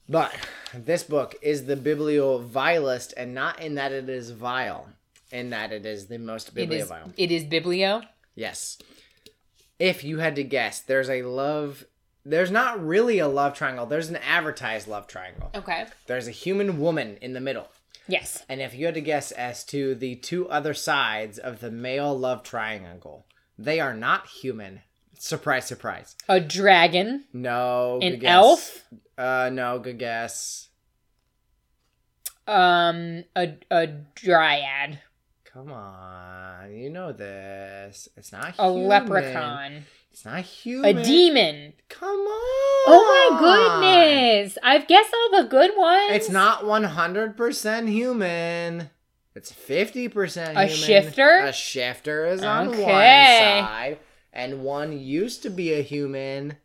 [0.09, 0.33] But
[0.73, 4.89] this book is the bibliovilest, and not in that it is vile,
[5.31, 7.13] in that it is the most It is, bibliovile.
[7.17, 8.03] it is Biblio.
[8.35, 8.77] Yes.
[9.79, 11.85] If you had to guess, there's a love.
[12.23, 13.85] There's not really a love triangle.
[13.85, 15.49] There's an advertised love triangle.
[15.55, 15.85] Okay.
[16.07, 17.67] There's a human woman in the middle.
[18.07, 18.43] Yes.
[18.49, 22.17] And if you had to guess as to the two other sides of the male
[22.17, 23.25] love triangle,
[23.57, 24.81] they are not human.
[25.25, 26.15] Surprise, surprise.
[26.27, 27.99] A dragon, No.
[28.01, 28.31] an good guess.
[28.31, 28.83] elf,
[29.19, 30.69] Uh, no, good guess.
[32.47, 34.99] um, a a dryad,
[35.43, 38.09] Come on, you know this.
[38.17, 38.87] It's not a human.
[38.87, 40.97] leprechaun, It's not human.
[40.97, 41.73] a demon.
[41.87, 42.83] Come on.
[42.87, 44.57] Oh my goodness!
[44.63, 46.13] I've guessed all the good ones.
[46.13, 48.89] It's not 100% human.
[49.35, 50.57] It's 50% human.
[50.57, 51.39] A shifter?
[51.41, 53.59] A shifter is on one Okay.
[53.61, 53.99] side,
[54.33, 56.57] and one used to be a human.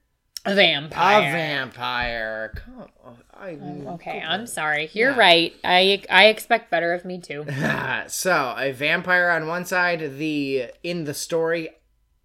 [0.44, 1.32] a A vampire.
[1.32, 2.52] vampire.
[2.54, 3.16] Come on.
[3.34, 3.50] I,
[3.94, 4.88] Okay, I'm sorry.
[4.92, 5.18] You're Yeah.
[5.18, 5.54] right.
[5.64, 7.44] I I expect better of me too.
[8.08, 11.70] so a vampire on one side, the in the story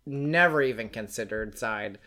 [0.05, 1.97] never even considered side,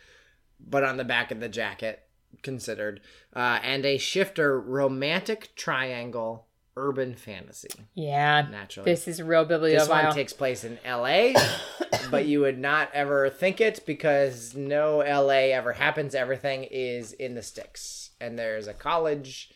[0.60, 2.00] but on the back of the jacket
[2.42, 3.00] considered,
[3.34, 7.68] uh, and a shifter romantic triangle urban fantasy.
[7.94, 11.34] Yeah, Naturally, this is real this one takes place in L.A.,
[12.10, 15.52] but you would not ever think it because no L.A.
[15.52, 16.14] ever happens.
[16.14, 19.50] Everything is in the sticks, and there's a college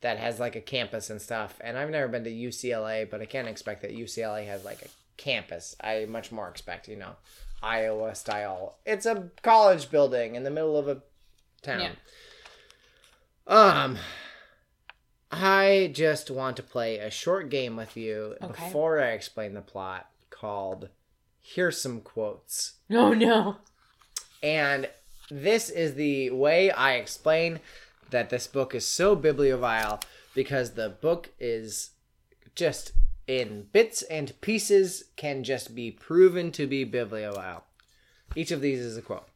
[0.00, 1.58] that has like a campus and stuff.
[1.60, 4.88] And I've never been to UCLA, but I can't expect that UCLA has like a
[5.16, 5.74] campus.
[5.80, 7.16] I much more expect, you know,
[7.62, 8.76] Iowa style.
[8.84, 11.02] It's a college building in the middle of a
[11.62, 11.80] town.
[11.80, 11.92] Yeah.
[13.46, 13.98] Um
[15.38, 18.64] I just want to play a short game with you Okay.
[18.66, 20.88] before I explain the plot called
[21.42, 22.74] Here's Some Quotes.
[22.90, 23.56] Oh no.
[24.42, 24.88] And
[25.30, 27.60] this is the way I explain
[28.10, 30.02] that this book is so bibliovile
[30.34, 31.90] because the book is
[32.54, 32.92] just
[33.26, 37.62] in bits and pieces can just be proven to be bibliovile.
[38.36, 39.26] Each of these is a quote.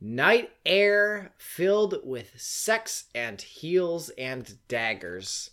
[0.00, 5.50] Night air filled with sex and heels and daggers.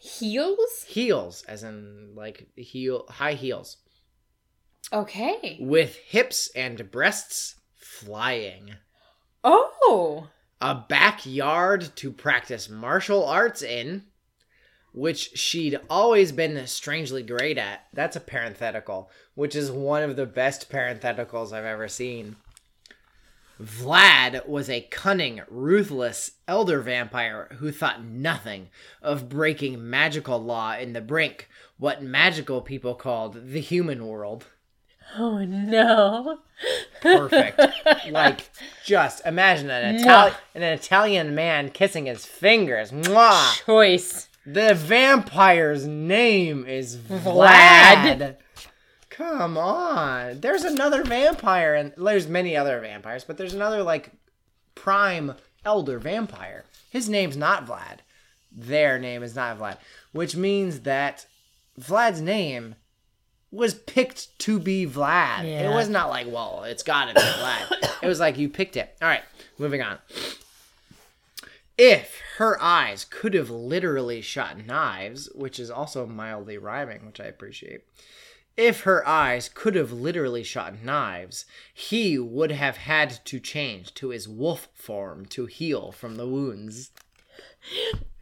[0.00, 0.84] Heels?
[0.88, 3.78] Heels, as in like heel, high heels,
[4.92, 5.58] Okay.
[5.60, 8.74] with hips and breasts flying.
[9.44, 10.28] Oh.
[10.60, 14.04] a backyard to practice martial arts in,
[14.92, 17.86] which she'd always been strangely great at.
[17.92, 22.36] That's a parenthetical, which is one of the best parentheticals I've ever seen.
[23.60, 28.68] Vlad was a cunning, ruthless elder vampire who thought nothing
[29.00, 34.46] of breaking magical law in the brink, what magical people called the human world.
[35.16, 36.40] Oh no.
[37.00, 37.60] Perfect.
[38.10, 38.50] like,
[38.84, 42.90] just imagine an, Itali- an Italian man kissing his fingers.
[42.90, 43.64] Mwah!
[43.64, 44.28] Choice.
[44.44, 48.18] The vampire's name is Vlad.
[48.18, 48.36] Vlad.
[49.16, 50.40] Come on.
[50.40, 54.12] There's another vampire, and there's many other vampires, but there's another, like,
[54.74, 56.64] prime elder vampire.
[56.90, 57.98] His name's not Vlad.
[58.52, 59.78] Their name is not Vlad,
[60.12, 61.26] which means that
[61.80, 62.74] Vlad's name
[63.50, 65.44] was picked to be Vlad.
[65.44, 67.98] It was not like, well, it's gotta be Vlad.
[68.02, 68.96] it was like you picked it.
[69.00, 69.22] All right,
[69.58, 69.98] moving on.
[71.78, 77.24] If her eyes could have literally shot knives, which is also mildly rhyming, which I
[77.24, 77.82] appreciate.
[78.56, 84.08] If her eyes could have literally shot knives, he would have had to change to
[84.10, 86.90] his wolf form to heal from the wounds.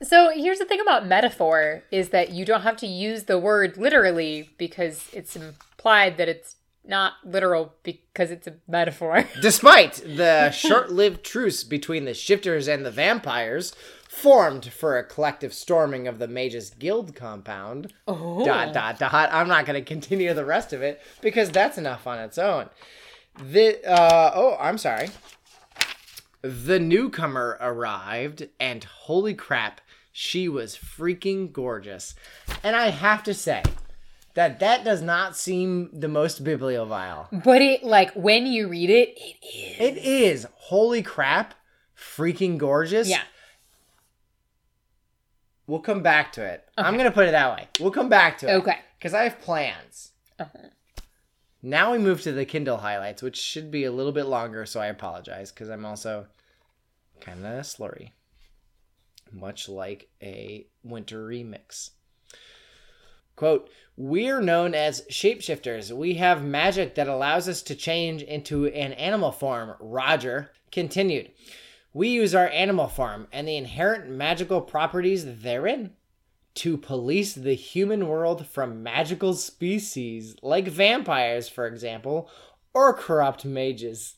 [0.03, 3.77] So here's the thing about metaphor is that you don't have to use the word
[3.77, 9.25] literally because it's implied that it's not literal because it's a metaphor.
[9.41, 13.75] Despite the short lived truce between the shifters and the vampires,
[14.15, 17.93] formed for a collective storming of the Mages Guild compound.
[18.07, 18.45] Oh.
[18.45, 19.29] Dot, dot, dot.
[19.33, 22.71] I'm not going to continue the rest of it because that's enough on its own.
[23.43, 25.11] The, uh, oh, I'm sorry.
[26.43, 29.81] The newcomer arrived, and holy crap,
[30.13, 32.15] she was freaking gorgeous.
[32.63, 33.63] And I have to say
[34.35, 37.43] that that does not seem the most bibliovile.
[37.45, 39.81] But it like when you read it, it is.
[39.81, 40.47] It is.
[40.55, 41.55] Holy crap.
[41.97, 43.09] Freaking gorgeous.
[43.09, 43.23] Yeah.
[45.67, 46.69] We'll come back to it.
[46.77, 47.69] I'm going to put it that way.
[47.81, 48.55] We'll come back to it.
[48.57, 48.79] Okay.
[48.99, 50.13] Because I have plans.
[50.39, 50.69] Uh-huh.
[51.63, 54.81] Now we move to the Kindle highlights, which should be a little bit longer, so
[54.81, 56.27] I apologize because I'm also
[57.21, 58.11] kind of slurry.
[59.33, 61.91] Much like a winter remix.
[63.37, 65.91] Quote, we're known as shapeshifters.
[65.91, 71.31] We have magic that allows us to change into an animal form, Roger continued.
[71.95, 75.93] We use our animal farm and the inherent magical properties therein
[76.57, 82.29] to police the human world from magical species, like vampires, for example,
[82.75, 84.17] or corrupt mages.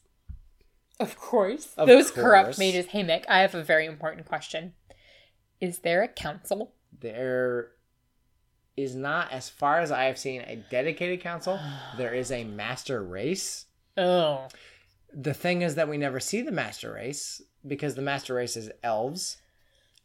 [0.98, 1.74] Of course.
[1.76, 2.86] Of Those corrupt mages.
[2.86, 4.72] Hey Mick, I have a very important question.
[5.60, 6.72] Is there a council?
[6.98, 7.72] There
[8.74, 11.60] is not, as far as I have seen, a dedicated council.
[11.98, 13.66] There is a master race.
[13.98, 14.48] Oh.
[15.12, 18.70] The thing is that we never see the master race because the master race is
[18.82, 19.38] elves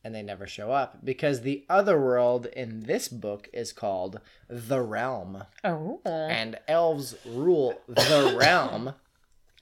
[0.03, 1.03] and they never show up.
[1.03, 4.19] Because the other world in this book is called
[4.49, 5.43] the realm.
[5.63, 6.01] Oh.
[6.05, 8.93] and elves rule the realm.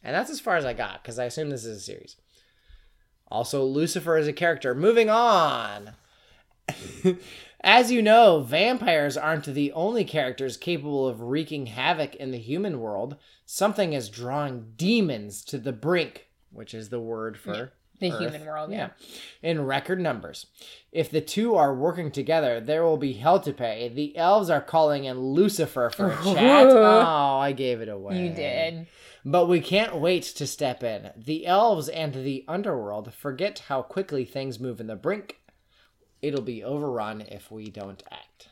[0.03, 2.15] And that's as far as i got because i assume this is a series.
[3.29, 4.73] Also lucifer is a character.
[4.73, 5.91] Moving on.
[7.61, 12.79] As you know vampires aren't the only characters capable of wreaking havoc in the human
[12.79, 13.17] world.
[13.45, 18.19] Something is drawing demons to the brink which is the word for The Earth.
[18.19, 18.89] human world, yeah.
[19.43, 20.47] in record numbers.
[20.91, 23.89] If the two are working together, there will be hell to pay.
[23.89, 26.67] The elves are calling in Lucifer for a chat.
[26.67, 28.23] Oh, I gave it away.
[28.23, 28.87] You did.
[29.25, 31.11] But we can't wait to step in.
[31.17, 35.39] The elves and the underworld forget how quickly things move in the brink.
[36.21, 38.49] It'll be overrun if we don't act.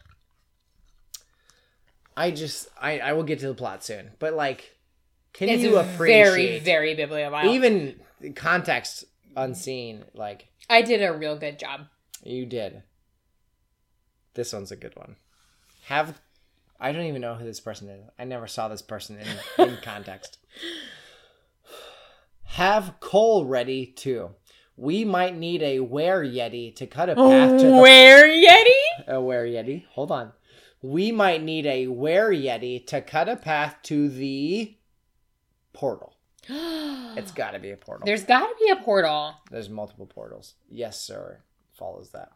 [2.16, 4.12] I just I, I will get to the plot soon.
[4.20, 4.76] But like
[5.34, 7.45] can It's you very, appreciate very bibliovile.
[7.54, 8.00] even
[8.36, 9.06] context
[9.38, 11.81] unseen like I did a real good job.
[12.23, 12.83] You did.
[14.33, 15.15] This one's a good one.
[15.85, 16.19] Have
[16.79, 18.03] I don't even know who this person is.
[18.19, 20.38] I never saw this person in, in context.
[22.43, 24.31] Have coal ready too.
[24.75, 29.07] We might need a were yeti to cut a path to the Where Yeti?
[29.07, 29.85] a were yeti.
[29.89, 30.33] Hold on.
[30.83, 34.75] We might need a were yeti to cut a path to the
[35.73, 36.16] portal.
[37.18, 38.06] It's got to be a portal.
[38.06, 39.34] There's got to be a portal.
[39.50, 40.54] There's multiple portals.
[40.70, 41.39] Yes, sir.
[41.74, 42.30] Follows that.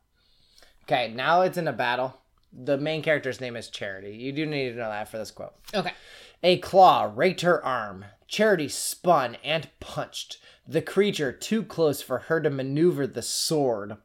[0.84, 2.18] Okay, now it's in a battle.
[2.52, 4.18] The main character's name is Charity.
[4.18, 5.54] You do need to know that for this quote.
[5.74, 5.94] Okay.
[6.42, 8.06] A claw raked her arm.
[8.28, 10.38] Charity spun and punched
[10.68, 13.98] the creature too close for her to maneuver the sword.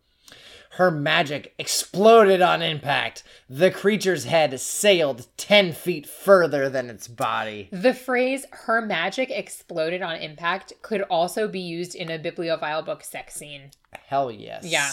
[0.76, 3.22] Her magic exploded on impact.
[3.48, 7.70] The creature's head sailed 10 feet further than its body.
[7.72, 13.02] The phrase "her magic exploded on impact" could also be used in a bibliovile book
[13.04, 13.70] sex scene.
[14.06, 14.66] Hell yes.
[14.66, 14.90] Yeah.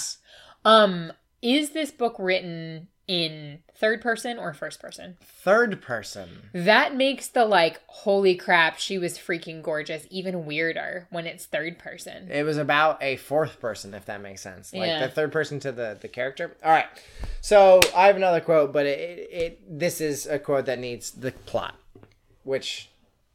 [0.64, 1.12] Um,
[1.42, 5.18] is this book written in third person or first person?
[5.22, 6.50] Third person.
[6.54, 11.80] That makes the like, holy crap, she was freaking gorgeous even weirder when it's third
[11.80, 12.30] person.
[12.32, 14.74] It was about a fourth person, if that makes sense.
[14.74, 15.06] Like Yeah.
[15.08, 16.56] the third person to the the character.
[16.64, 16.88] All right.
[17.42, 21.12] So I have another quote, but it, it, it this is a quote that needs
[21.12, 21.76] the plot,
[22.44, 22.90] which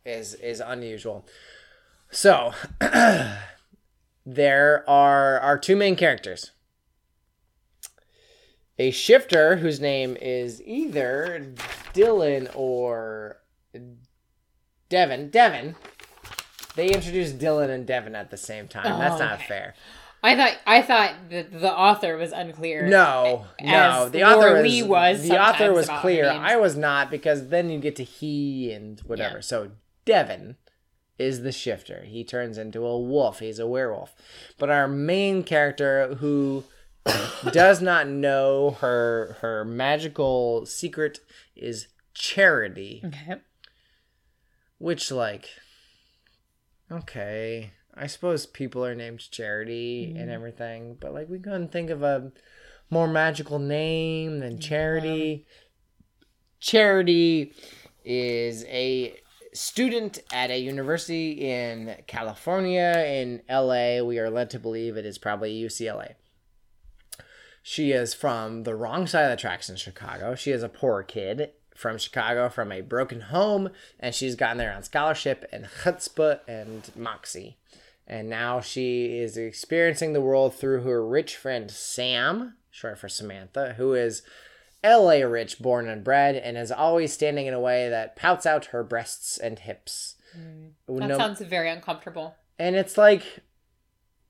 [0.06, 1.26] is is unusual.
[2.10, 2.52] So
[4.24, 6.52] there are our two main characters.
[8.78, 11.52] A shifter whose name is either
[11.94, 13.38] Dylan or
[14.88, 15.30] Devin.
[15.30, 15.74] Devin.
[16.76, 18.98] They introduced Dylan and Devin at the same time.
[18.98, 19.46] That's Oh, not okay.
[19.48, 19.74] fair.
[20.22, 22.86] I thought I thought that the author was unclear.
[22.86, 24.08] No, no.
[24.08, 26.28] The author was, Lee was the author was clear.
[26.28, 29.36] I was not because then you get to he and whatever.
[29.36, 29.42] Yeah.
[29.42, 29.70] So
[30.04, 30.56] Devin
[31.18, 32.02] is the shifter.
[32.04, 33.38] He turns into a wolf.
[33.38, 34.14] He's a werewolf.
[34.58, 36.64] But our main character who
[37.52, 41.20] does not know her her magical secret
[41.56, 43.40] is Charity, Okay.
[44.78, 45.48] which like
[46.90, 50.30] okay, I suppose people are named Charity and mm-hmm.
[50.30, 52.32] everything, but like we couldn't think of a
[52.90, 55.46] more magical name than Charity.
[56.60, 57.52] Charity
[58.04, 59.14] is a
[59.52, 64.02] student at a university in California in LA.
[64.02, 66.14] We are led to believe it is probably UCLA.
[67.70, 70.34] She is from the wrong side of the tracks in Chicago.
[70.34, 73.68] She is a poor kid from Chicago, from a broken home,
[74.00, 77.58] and she's gotten there on scholarship and chutzpah and moxie.
[78.06, 83.74] And now she is experiencing the world through her rich friend Sam, short for Samantha,
[83.76, 84.22] who is
[84.82, 88.64] LA rich, born and bred, and is always standing in a way that pouts out
[88.66, 90.16] her breasts and hips.
[90.34, 90.70] Mm.
[91.00, 92.34] That No- sounds very uncomfortable.
[92.58, 93.40] and it's like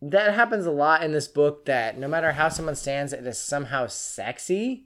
[0.02, 3.38] that happens a lot in this book that no matter how someone stands, it is
[3.38, 4.84] somehow sexy.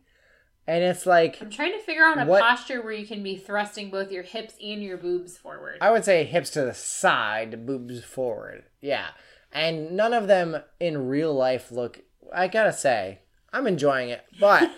[0.67, 3.37] And it's like I'm trying to figure out a What- posture where you can be
[3.37, 5.79] thrusting both your hips and your boobs forward.
[5.81, 8.65] I would say hips to the side, boobs forward.
[8.81, 9.09] Yeah.
[9.53, 12.01] And none of them in real life look
[12.35, 13.19] I gotta say,
[13.53, 14.71] I'm enjoying it, but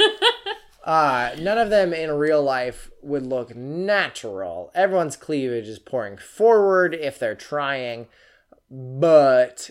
[0.85, 4.73] uh none of them in real life would look natural.
[4.75, 8.07] Everyone's cleavage is pouring forward if they're trying,
[8.71, 9.71] but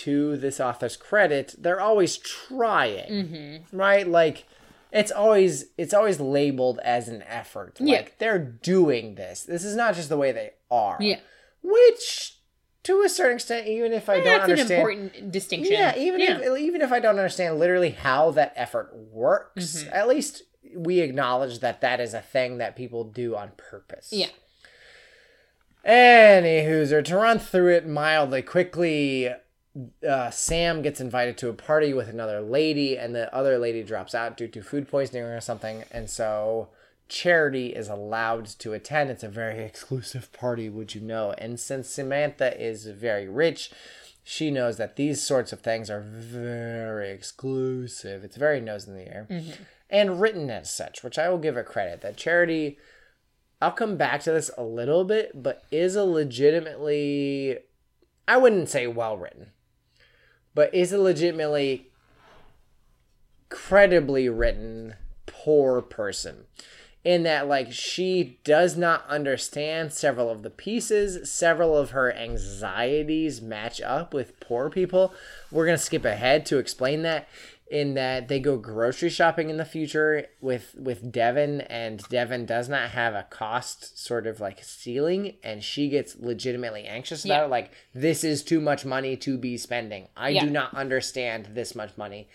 [0.00, 3.10] to this author's credit, they're always trying.
[3.10, 3.76] mm-hmm.
[3.76, 4.44] right like
[4.90, 8.08] it's always it's always labeled as an effort like Yeah.
[8.18, 11.20] they're doing this this is not just the way they are Yeah.
[11.62, 12.36] which
[12.82, 15.72] to a certain extent even if i don't That's an understand important distinction.
[15.72, 19.92] yeah even if even if i don't understand literally how that effort works Mhm.
[19.94, 20.42] at least
[20.76, 24.28] we acknowledge that that is a thing that people do on purpose Yeah.
[25.84, 29.28] Anywho's, to run through it mildly quickly,
[30.06, 34.14] uh, Sam gets invited to a party with another lady, and the other lady drops
[34.14, 36.68] out due to food poisoning or something, and so
[37.08, 39.10] Charity is allowed to attend.
[39.10, 41.34] It's a very exclusive party, would you know?
[41.38, 43.70] And since Samantha is very rich,
[44.24, 48.24] she knows that these sorts of things are very exclusive.
[48.24, 49.26] It's very nose in the air.
[49.90, 52.00] And written as such, which I will give her credit.
[52.00, 52.78] That Charity
[53.62, 57.58] I'll come back to this a little bit, but is a legitimately,
[58.26, 59.52] I wouldn't say well written,
[60.54, 61.88] but is a legitimately
[63.48, 64.94] credibly written
[65.26, 66.44] poor person.
[67.04, 73.42] In that, like, she does not understand several of the pieces, several of her anxieties
[73.42, 75.12] match up with poor people.
[75.50, 77.28] We're going to skip ahead to explain that
[77.72, 82.68] in that they go grocery shopping in the future with with Devin and Devin does
[82.68, 87.44] not have a cost sort of like ceiling and she gets legitimately anxious about Yeah.
[87.46, 90.08] it like this is too much money to be spending.
[90.16, 90.44] I Yeah.
[90.44, 92.28] do not understand this much money.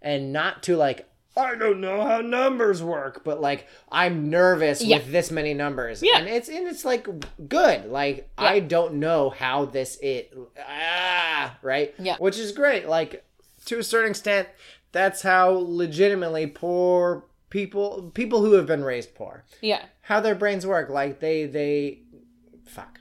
[0.00, 4.96] and not to like I don't know how numbers work, but like I'm nervous Yeah.
[4.96, 6.02] with this many numbers.
[6.02, 6.18] Yeah.
[6.18, 7.06] And it's and it's like
[7.48, 7.84] good.
[7.86, 10.32] Like I don't know how this it
[10.66, 11.94] ah right?
[11.98, 12.16] Yeah.
[12.18, 12.88] Which is great.
[12.88, 13.22] Like
[13.68, 14.48] to a certain extent,
[14.92, 19.44] that's how legitimately poor people people who have been raised poor.
[19.60, 19.84] Yeah.
[20.02, 20.88] How their brains work.
[20.88, 22.02] Like they they
[22.66, 23.00] fuck.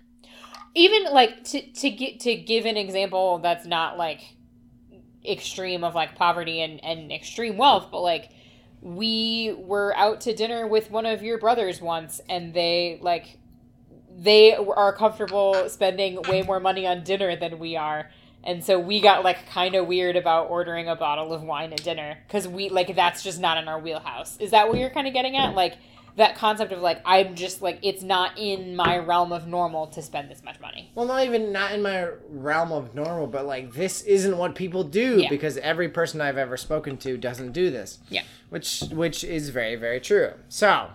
[0.76, 4.22] even like to to get to give an example that's not like
[5.26, 8.30] extreme of like poverty and and extreme wealth but like
[8.82, 13.38] we were out to dinner with one of your brothers once and they like
[14.16, 18.10] they are comfortable spending way more money on dinner than we are
[18.48, 21.84] and so we got like kind of weird about ordering a bottle of wine at
[21.84, 25.06] dinner because we like that's just not in our wheelhouse is that what you're kind
[25.08, 25.76] of getting at like
[26.16, 30.02] that concept of like i'm just like it's not in my realm of normal to
[30.02, 33.74] spend this much money Well, not even not in my realm of normal, but like
[33.74, 35.30] this isn't what people do Yeah.
[35.30, 38.00] because every person I've ever spoken to doesn't do this.
[38.10, 38.24] Yeah.
[38.50, 40.32] Which which is very very true.
[40.50, 40.88] So,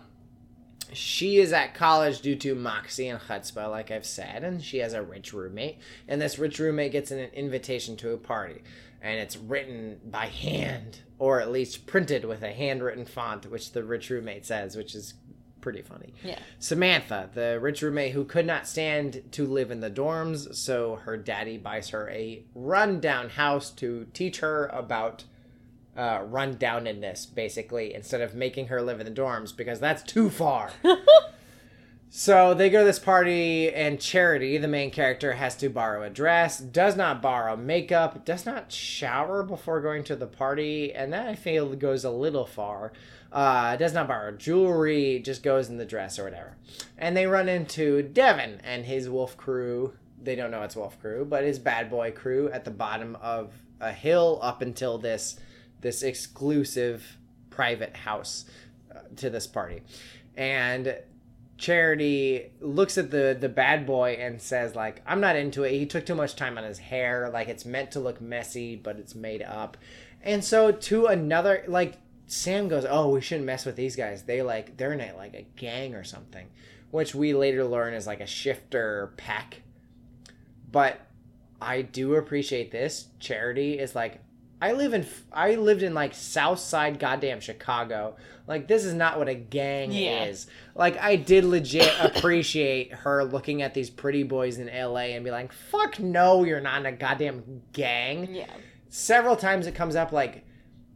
[0.93, 4.93] she is at college due to moxie and chutzpah, like I've said, and she has
[4.93, 5.79] a rich roommate,
[6.09, 8.63] and this rich roommate gets an invitation to a party,
[9.01, 13.85] and it's written by hand, or at least printed with a handwritten font, which the
[13.85, 15.15] rich roommate says, which is
[15.61, 16.13] pretty funny.
[16.23, 16.39] Yeah.
[16.59, 21.17] Samantha, the rich roommate who could not stand to live in the dorms, so her
[21.17, 25.25] daddy buys her a rundown house to teach her about
[25.97, 26.25] uh,
[27.01, 30.71] this, basically, instead of making her live in the dorms because that's too far.
[32.09, 36.11] so they go to this party, and Charity, the main character, has to borrow a
[36.11, 41.27] dress, does not borrow makeup, does not shower before going to the party, and that
[41.27, 42.93] I feel goes a little far.
[43.31, 46.55] Uh, does not borrow jewelry, just goes in the dress or whatever.
[46.99, 49.95] And they run into Devin and his wolf crew.
[50.23, 53.55] They don't know it's wolf crew, but his bad boy crew at the bottom of
[53.81, 55.39] a hill up until this
[55.83, 57.19] this exclusive
[57.51, 58.47] private house
[58.95, 59.83] uh, to this party.
[60.37, 60.97] And
[61.59, 65.73] Charity looks at the the bad boy and says like I'm not into it.
[65.73, 67.31] He took too much time on his hair.
[67.33, 69.77] Like it's meant to look messy, but it's made up.
[70.23, 74.25] And so to another like Sam goes, "Oh, we shouldn't mess with these guys.
[74.25, 76.49] They like they're in like a gang or something."
[76.91, 79.63] Which we later learn is like a shifter pack.
[80.71, 81.01] But
[81.61, 83.07] I do appreciate this.
[83.21, 84.21] Charity is like
[84.63, 88.15] I live in I lived in like South Side goddamn Chicago.
[88.47, 90.25] Like this is not what a gang Yeah.
[90.25, 90.47] is.
[90.75, 95.31] Like I did legit appreciate her looking at these pretty boys in LA and be
[95.33, 98.47] like, "Fuck no, you're not in a goddamn gang." Yeah.
[98.89, 100.45] Several times it comes up like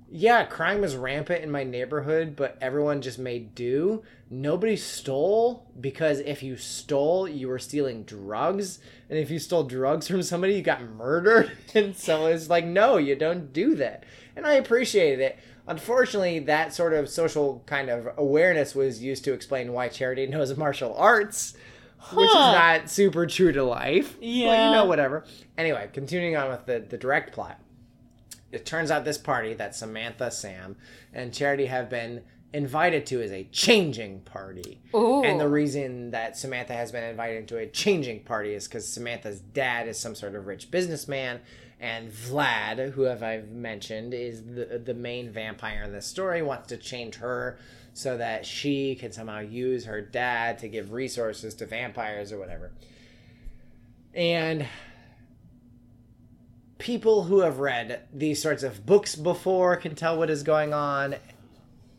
[0.09, 4.05] yeah, crime is rampant in my neighborhood, but everyone just made do.
[4.31, 8.79] Nobody stole because if you stole, you were stealing drugs.
[9.11, 11.51] And if you stole drugs from somebody, you got murdered.
[11.75, 14.05] And so it's like, no, you don't do that.
[14.37, 15.39] And I appreciated it.
[15.67, 20.57] Unfortunately, that sort of social kind of awareness was used to explain why Charity knows
[20.57, 21.55] martial arts,
[22.13, 24.17] which is not super true to life.
[24.47, 25.25] But you know, whatever.
[25.59, 27.61] Anyway, continuing on with the, the direct plot
[28.57, 30.77] it turns out this party that Samantha, Sam,
[31.13, 34.81] and Charity have been invited to is a changing party.
[34.95, 35.23] Ooh.
[35.23, 39.41] And the reason that Samantha has been invited to a changing party is because Samantha's
[39.41, 41.41] dad is some sort of rich businessman,
[41.79, 46.69] and Vlad, who have I've mentioned, is the the main vampire in this story, wants
[46.69, 47.59] to change her
[47.93, 52.73] so that she can somehow use her dad to give resources to vampires or whatever.
[54.15, 54.67] And
[56.79, 61.17] people who have read these sorts of books before can tell what is going on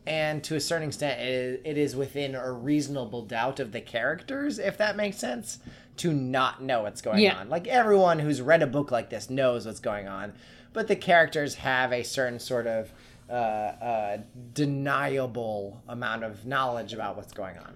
[0.06, 3.80] and to a certain extent it is, it is within a reasonable doubt of the
[3.80, 5.58] characters if that makes sense
[5.96, 7.38] to not know what's going Yeah.
[7.40, 10.32] on like everyone who's read a book like this knows what's going on
[10.72, 12.92] but the characters have a certain sort of
[13.28, 14.18] uh, uh,
[14.54, 17.74] deniable amount of knowledge about what's going on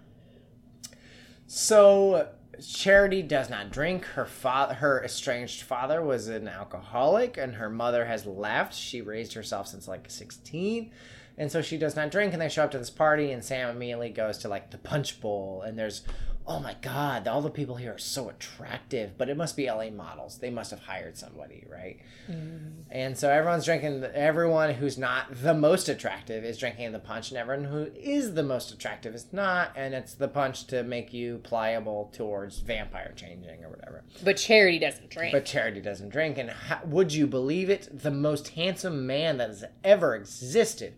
[1.46, 2.28] so
[2.61, 4.05] Charity does not drink.
[4.05, 8.74] Her father, her estranged father, was an alcoholic, and her mother has left.
[8.74, 10.90] She raised herself since like sixteen,
[11.38, 12.32] and so she does not drink.
[12.32, 15.20] And they show up to this party, and Sam immediately goes to like the punch
[15.20, 16.03] bowl, and there's,
[16.47, 19.16] oh my god, all the people here are so attractive.
[19.16, 20.38] But it must be LA models.
[20.38, 22.01] They must have hired somebody, right?
[22.30, 22.84] Mm.
[22.90, 24.05] And so everyone's drinking.
[24.14, 28.43] Everyone who's not the most attractive is drinking the punch, and everyone who is the
[28.43, 29.72] most attractive is not.
[29.76, 34.05] And it's the punch to make you pliable towards vampire changing or whatever.
[34.24, 35.32] But Charity doesn't drink.
[35.32, 37.88] But Charity doesn't drink, and how, would you believe it?
[37.93, 40.95] The most handsome man that has ever existed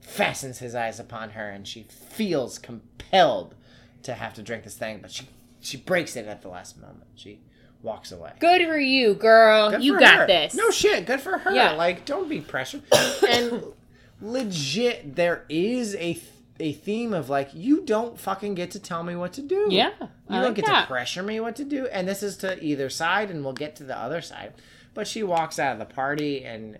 [0.00, 3.55] fastens his eyes upon her, and she feels compelled
[4.06, 5.28] to have to drink this thing, but she
[5.60, 7.06] she breaks it at the last moment.
[7.14, 7.40] She
[7.82, 8.32] walks away.
[8.40, 9.70] Good for you, girl.
[9.70, 10.26] Good you got her.
[10.26, 10.54] this.
[10.54, 11.06] No shit.
[11.06, 11.52] Good for her.
[11.52, 11.72] Yeah.
[11.72, 12.82] Like, don't be pressured.
[13.28, 13.62] and
[14.20, 16.20] legit, there is a
[16.58, 19.66] a theme of like, you don't fucking get to tell me what to do.
[19.70, 19.90] Yeah.
[20.00, 20.82] You I don't like get that.
[20.82, 21.86] to pressure me what to do.
[21.88, 24.54] And this is to either side, and we'll get to the other side.
[24.94, 26.78] But she walks out of the party, and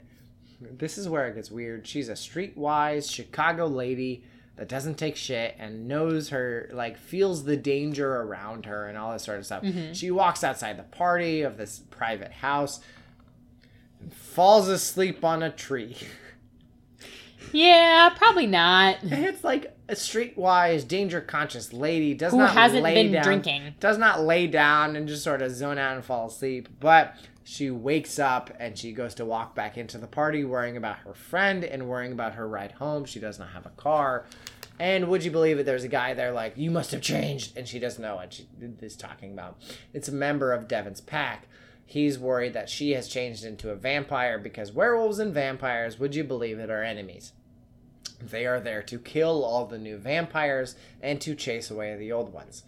[0.61, 1.87] this is where it gets weird.
[1.87, 4.24] She's a streetwise Chicago lady
[4.57, 9.12] that doesn't take shit and knows her, like, feels the danger around her and all
[9.12, 9.62] this sort of stuff.
[9.62, 9.92] Mm-hmm.
[9.92, 12.80] She walks outside the party of this private house
[14.00, 15.96] and falls asleep on a tree.
[17.52, 19.02] Yeah, probably not.
[19.02, 23.74] And it's like a streetwise, danger conscious lady does Who not hasn't been down, drinking.
[23.80, 26.68] Does not lay down and just sort of zone out and fall asleep.
[26.80, 27.14] But
[27.49, 31.14] she wakes up and she goes to walk back into the party, worrying about her
[31.14, 33.05] friend and worrying about her ride home.
[33.05, 34.26] She does not have a car.
[34.80, 35.62] And would you believe it?
[35.64, 37.57] There's a guy there like, you must have changed.
[37.57, 38.49] And she doesn't know what she
[38.80, 39.59] is talking about.
[39.94, 41.47] It's a member of Devin's pack.
[41.84, 46.24] He's worried that she has changed into a vampire because werewolves and vampires, would you
[46.24, 47.32] believe it, are enemies.
[48.20, 52.32] They are there to kill all the new vampires and to chase away the old
[52.32, 52.64] ones.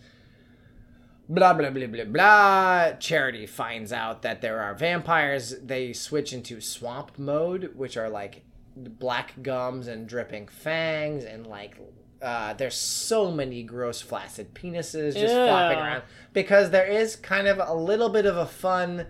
[1.29, 2.93] Blah, blah, blah, blah, blah.
[2.99, 5.55] Charity finds out that there are vampires.
[5.63, 8.45] They switch into swamp mode, which are like
[8.77, 11.77] black gums and dripping fangs, and like,
[12.23, 16.03] uh, there's so many gross, flaccid penises just flopping around.
[16.33, 19.07] Because there is kind of a little bit of a fun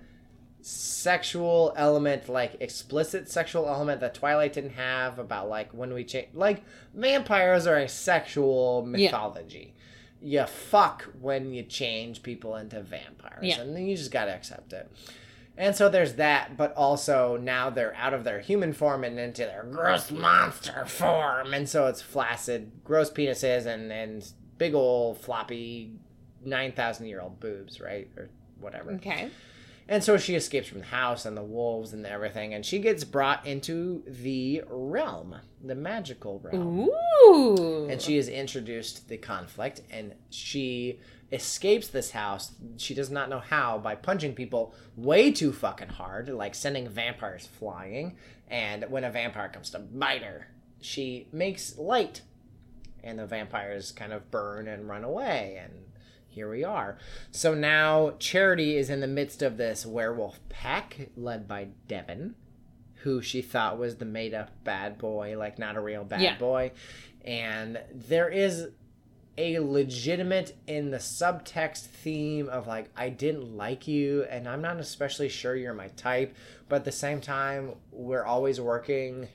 [0.60, 6.28] sexual element, like explicit sexual element that Twilight didn't have about like when we change.
[6.34, 6.62] Like
[6.94, 9.74] vampires are a sexual mythology.
[10.20, 13.60] You fuck when you change people into vampires, Yeah.
[13.60, 14.90] and then you just gotta accept it.
[15.56, 19.42] And so there's that, but also now they're out of their human form and into
[19.42, 25.92] their gross monster form, and so it's flaccid, gross penises and and big old floppy
[26.44, 28.28] nine thousand year old boobs, right, or
[28.60, 28.92] whatever.
[28.92, 29.30] Okay.
[29.88, 33.04] And so she escapes from the house and the wolves and everything, and she gets
[33.04, 36.88] brought into the realm, the magical realm.
[36.88, 37.88] Ooh.
[37.88, 41.00] And she is introduced to the conflict, and she
[41.30, 42.52] escapes this house.
[42.76, 47.46] She does not know how by punching people way too fucking hard, like sending vampires
[47.46, 48.16] flying.
[48.48, 50.48] And when a vampire comes to bite her,
[50.80, 52.22] she makes light,
[53.02, 55.60] and the vampires kind of burn and run away.
[55.62, 55.72] And
[56.28, 56.98] here we are.
[57.30, 62.36] So now Charity is in the midst of this werewolf pack led by Devin,
[63.02, 66.36] who she thought was the made up bad boy, like not a real bad Yeah.
[66.36, 66.72] boy.
[67.24, 68.68] And there is
[69.36, 74.78] a legitimate in the subtext theme of like I didn't like you and I'm not
[74.78, 76.34] especially sure you're my type,
[76.68, 79.28] but at the same time we're always working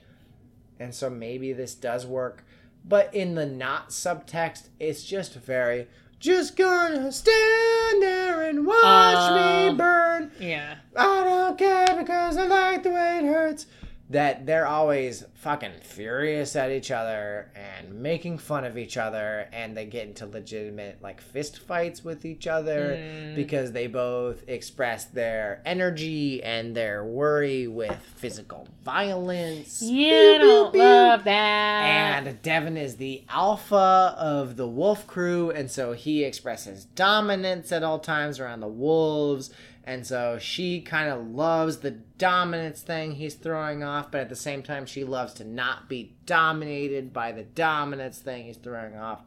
[0.78, 2.44] and so maybe this does work.
[2.84, 5.86] But in the not subtext, it's just very
[6.24, 9.68] just gonna stand there and watch Uh.
[9.70, 10.30] me burn.
[10.40, 10.76] yeah.
[10.96, 13.66] I don't care because I like the way it hurts.
[14.10, 19.74] That they're always fucking furious at each other and making fun of each other, and
[19.74, 23.34] they get into legitimate like fist fights with each other Mm.
[23.34, 29.80] because they both express their energy and their worry with physical violence.
[29.82, 30.82] Yeah, Pew, I don't pew.
[30.82, 32.24] love that.
[32.26, 37.82] And Devin is the alpha of the wolf crew, and so he expresses dominance at
[37.82, 39.50] all times around the wolves.
[39.86, 44.36] And so she kind of loves the dominance thing he's throwing off, but at the
[44.36, 49.22] same time, she loves to not be dominated by the dominance thing he's throwing off.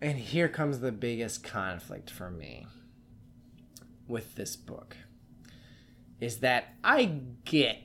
[0.00, 2.66] And here comes the biggest conflict for me
[4.06, 4.96] with this book
[6.20, 7.78] is that I get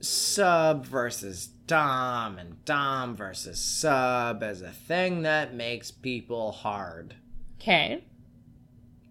[0.00, 7.14] sub versus dom and dom versus sub as a thing that makes people hard.
[7.60, 8.04] okay.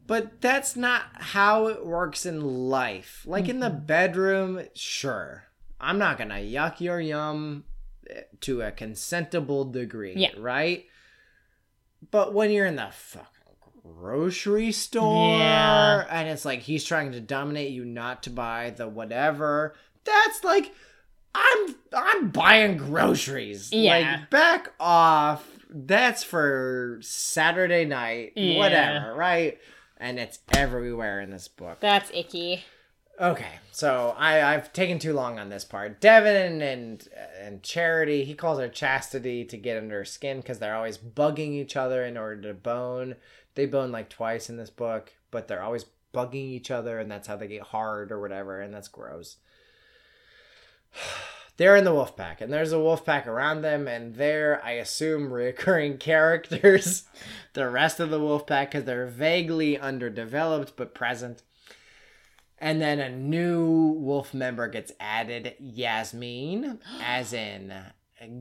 [0.06, 3.24] But that's not how it works in life.
[3.26, 5.46] Like in the bedroom, sure.
[5.80, 7.64] I'm not going to yuck your yum
[8.10, 10.32] eh, to a consentable degree, Yeah.
[10.38, 10.86] right?
[12.12, 13.30] But when you're in the fucking
[13.82, 16.06] grocery store Yeah.
[16.10, 20.74] and it's like he's trying to dominate you not to buy the whatever, that's like
[21.36, 23.72] I'm I'm buying groceries.
[23.72, 24.18] Yeah.
[24.20, 25.50] Like back off.
[25.70, 28.58] That's for Saturday night, Yeah.
[28.58, 29.58] whatever, right?
[30.04, 31.80] And it's everywhere in this book.
[31.80, 32.66] That's icky.
[33.22, 36.02] Okay, so I I've taken too long on this part.
[36.02, 37.08] Devin and
[37.40, 41.54] and Charity, he calls her Chastity to get under her skin because they're always bugging
[41.54, 43.16] each other in order to bone.
[43.56, 47.28] They bone like twice in this book, but they're always bugging each other, and that's
[47.28, 49.38] how they get hard or whatever, and that's gross.
[51.58, 54.72] They're in the wolf pack, and there's a wolf pack around them, and they're, I
[54.74, 57.04] assume, recurring characters.
[57.54, 61.44] the rest of the wolf pack, because they're vaguely underdeveloped but present.
[62.58, 63.66] And then a new
[64.00, 67.74] wolf member gets added, Yasmin, as in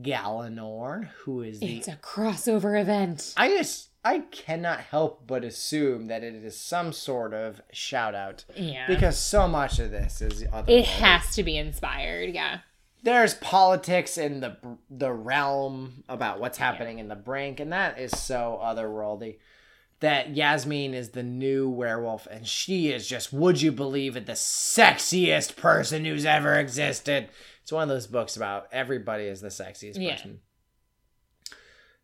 [0.01, 1.77] Galenorn, who is the.
[1.77, 3.33] It's a crossover event.
[3.37, 3.89] I just.
[4.05, 8.85] I cannot help but assume that it is some sort of shout out Yeah.
[8.85, 12.59] because so much of this is other it has to be inspired, yeah.
[13.03, 14.57] There's politics in the
[14.89, 19.37] the realm about what's happening in the brink and that is so otherworldly
[19.99, 24.33] that Yasmin is the new werewolf and she is just would you believe it the
[24.33, 27.29] sexiest person who's ever existed.
[27.61, 30.15] It's one of those books about everybody is the sexiest Yeah.
[30.15, 30.39] person.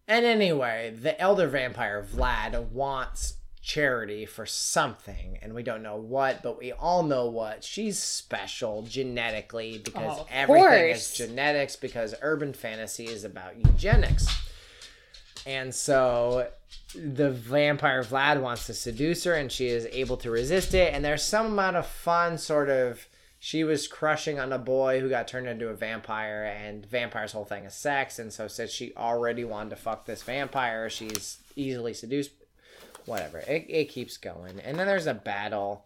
[0.07, 3.35] And anyway the elder vampire Vlad wants
[3.69, 8.81] charity for something and we don't know what but we all know what she's special
[8.81, 11.11] genetically because Oh, everything course.
[11.11, 14.27] is genetics because urban fantasy is about eugenics
[15.45, 16.49] and so
[16.95, 21.05] the vampire Vlad wants to seduce her and she is able to resist it and
[21.05, 23.05] there's some amount of fun sort of
[23.41, 27.45] she was crushing on a boy who got turned into a vampire and vampire's whole
[27.45, 31.93] thing is sex and so since she already wanted to fuck this vampire she's easily
[31.93, 32.31] seduced
[33.09, 35.83] whatever it, it keeps going and then there's a battle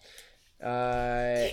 [0.62, 0.68] uh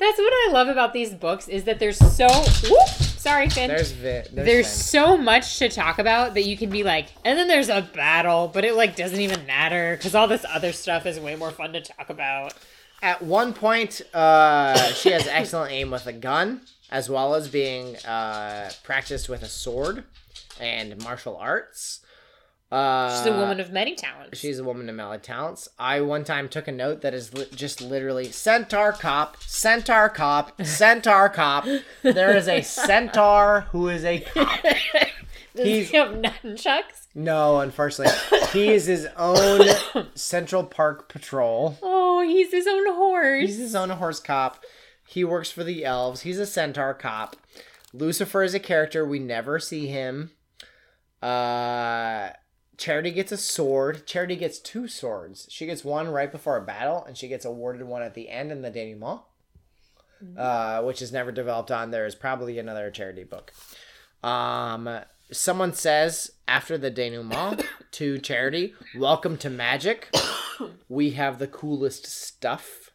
[0.00, 3.68] That's what I love about these books is that there's so whoop, sorry, Finn.
[3.68, 4.74] there's Vi- there's, there's Finn.
[5.04, 8.50] so much to talk about that you can be like, and then there's a battle,
[8.52, 11.72] but it like doesn't even matter because all this other stuff is way more fun
[11.74, 12.54] to talk about.
[13.02, 17.96] At one point, uh, she has excellent aim with a gun, as well as being
[17.98, 20.04] uh, practiced with a sword
[20.58, 22.00] and martial arts.
[22.70, 24.38] Uh, She's a woman of many talents.
[24.38, 25.68] She's a woman of many talents.
[25.78, 30.62] I one time took a note that is li- just literally centaur cop, centaur cop,
[30.64, 31.64] centaur cop.
[32.02, 34.62] There is a centaur who is a cop.
[34.62, 37.08] Does he's- he have nunchucks?
[37.12, 38.14] No, unfortunately,
[38.52, 39.66] he is his own
[40.14, 41.76] Central Park Patrol.
[41.82, 43.48] Oh, he's his own horse.
[43.48, 44.62] He's his own horse cop.
[45.08, 46.20] He works for the elves.
[46.20, 47.34] He's a centaur cop.
[47.92, 49.04] Lucifer is a character.
[49.04, 50.30] We never see him.
[51.20, 52.30] Uh,
[52.80, 54.06] Charity gets a sword.
[54.06, 55.46] Charity gets two swords.
[55.50, 58.50] She gets one right before a battle, and she gets awarded one at the end
[58.50, 59.20] in the denouement,
[60.34, 61.90] uh, which is never developed on.
[61.90, 63.52] There is probably another Charity book.
[64.22, 65.00] Um,
[65.30, 67.62] someone says after the denouement
[67.92, 70.08] to Charity, "Welcome to magic.
[70.90, 72.90] We have the coolest stuff."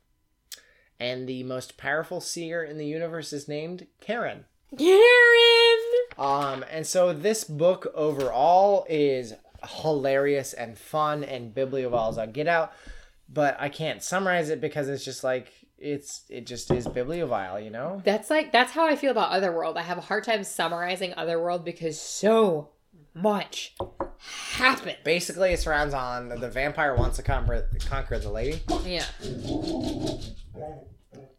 [0.99, 4.45] and the most powerful seer in the universe is named Karen.
[4.77, 5.79] Karen.
[6.17, 9.33] Um, and so this book overall is
[9.65, 12.73] hilarious and fun and bibliovile on Get Out,
[13.29, 17.69] but I can't summarize it because it's just like it's it just is bibliovile, you
[17.69, 18.01] know.
[18.03, 19.77] That's like that's how I feel about Otherworld.
[19.77, 22.69] I have a hard time summarizing Otherworld because so
[23.13, 23.75] much
[24.51, 24.97] happened.
[25.03, 28.61] Basically, it surrounds on the vampire wants to conquer, conquer the lady.
[28.85, 29.05] Yeah.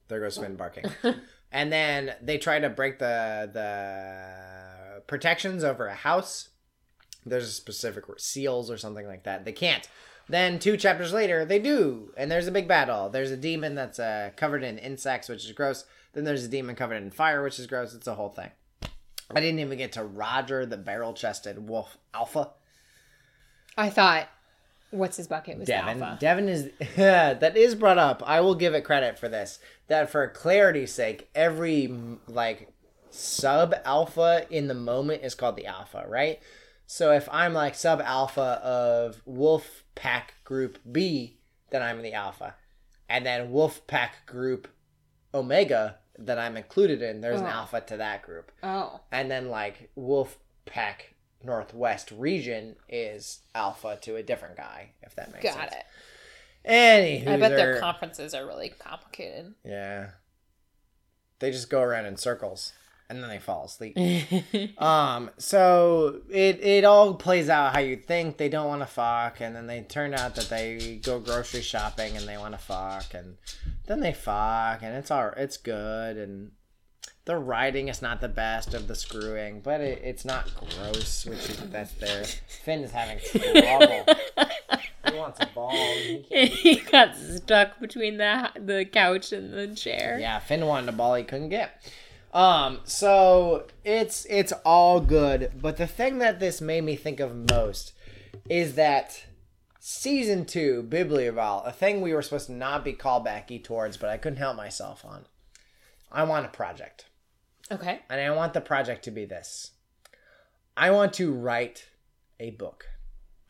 [0.09, 0.85] There goes Finn barking.
[1.53, 6.49] and then they try to break the the protections over a house.
[7.27, 9.45] There's a specific word, seals or something like that.
[9.45, 9.87] They can't.
[10.29, 13.09] Then two chapters later, they do, and there's a big battle.
[13.09, 15.85] There's a demon that's uh, covered in insects, which is gross.
[16.15, 17.95] Then there's a demon covered in fire, which is gross.
[17.95, 18.51] It's a whole thing.
[19.31, 22.51] I didn't even get to Roger, the barrel-chested wolf alpha.
[23.77, 24.29] I thought,
[24.91, 26.03] what's his bucket was Devin.
[26.03, 26.19] Alpha.
[26.21, 28.23] Devin is that is brought up.
[28.27, 29.59] I will give it credit for this.
[29.89, 31.93] That for clarity's sake, every
[32.27, 32.73] like
[33.11, 36.41] sub alpha in the moment is called the alpha, right?
[36.87, 41.39] So if I'm like sub alpha of Wolf Pack Group B,
[41.71, 42.55] then I'm in the alpha,
[43.09, 44.69] and then Wolf Pack Group
[45.35, 47.51] Omega that I'm included in, there's an Oh.
[47.51, 54.17] alpha to that group, Oh, and then like Wolf Pack Northwest region is alpha to
[54.17, 55.57] a different guy, if that makes sense.
[55.57, 55.85] got it.
[56.65, 59.55] Anywho, I bet their conferences are really complicated.
[59.65, 60.11] yeah.
[61.39, 62.73] They just go around in circles
[63.09, 63.97] and then they fall asleep.
[64.79, 68.37] um, so it it all plays out how you think.
[68.37, 72.17] They don't want to fuck, and then they turn out that they go grocery shopping
[72.17, 73.37] and they want to fuck, and
[73.87, 76.51] then they fuck, and it's all it's good, and
[77.27, 81.51] the writing is not the best of the screwing, but it, it's not gross, which
[81.51, 82.25] is that's there.
[82.25, 84.07] Finn is having trouble.
[85.11, 85.73] he wants a ball.
[85.73, 90.19] he he got stuck between the the couch and the chair.
[90.21, 91.83] Yeah, Finn wanted a ball he couldn't get.
[92.37, 97.51] Um, so it's it's all good, but the thing that this made me think of
[97.51, 97.95] most
[98.51, 99.25] is that
[99.81, 104.19] season two, Bibliovile, a thing we were supposed to not be callbacky towards, but I
[104.19, 105.25] couldn't help myself on.
[106.13, 107.07] I want a project.
[107.73, 108.03] Okay.
[108.11, 109.71] And I want the project to be this
[110.77, 111.89] I want to write
[112.39, 112.85] a book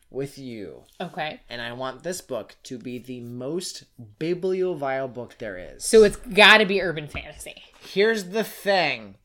[0.09, 0.83] with you.
[0.99, 1.41] Okay.
[1.49, 3.85] And I want this book to be the most
[4.19, 5.83] bibliovile book there is.
[5.83, 7.63] So it's got to be urban fantasy.
[7.79, 9.15] Here's the thing.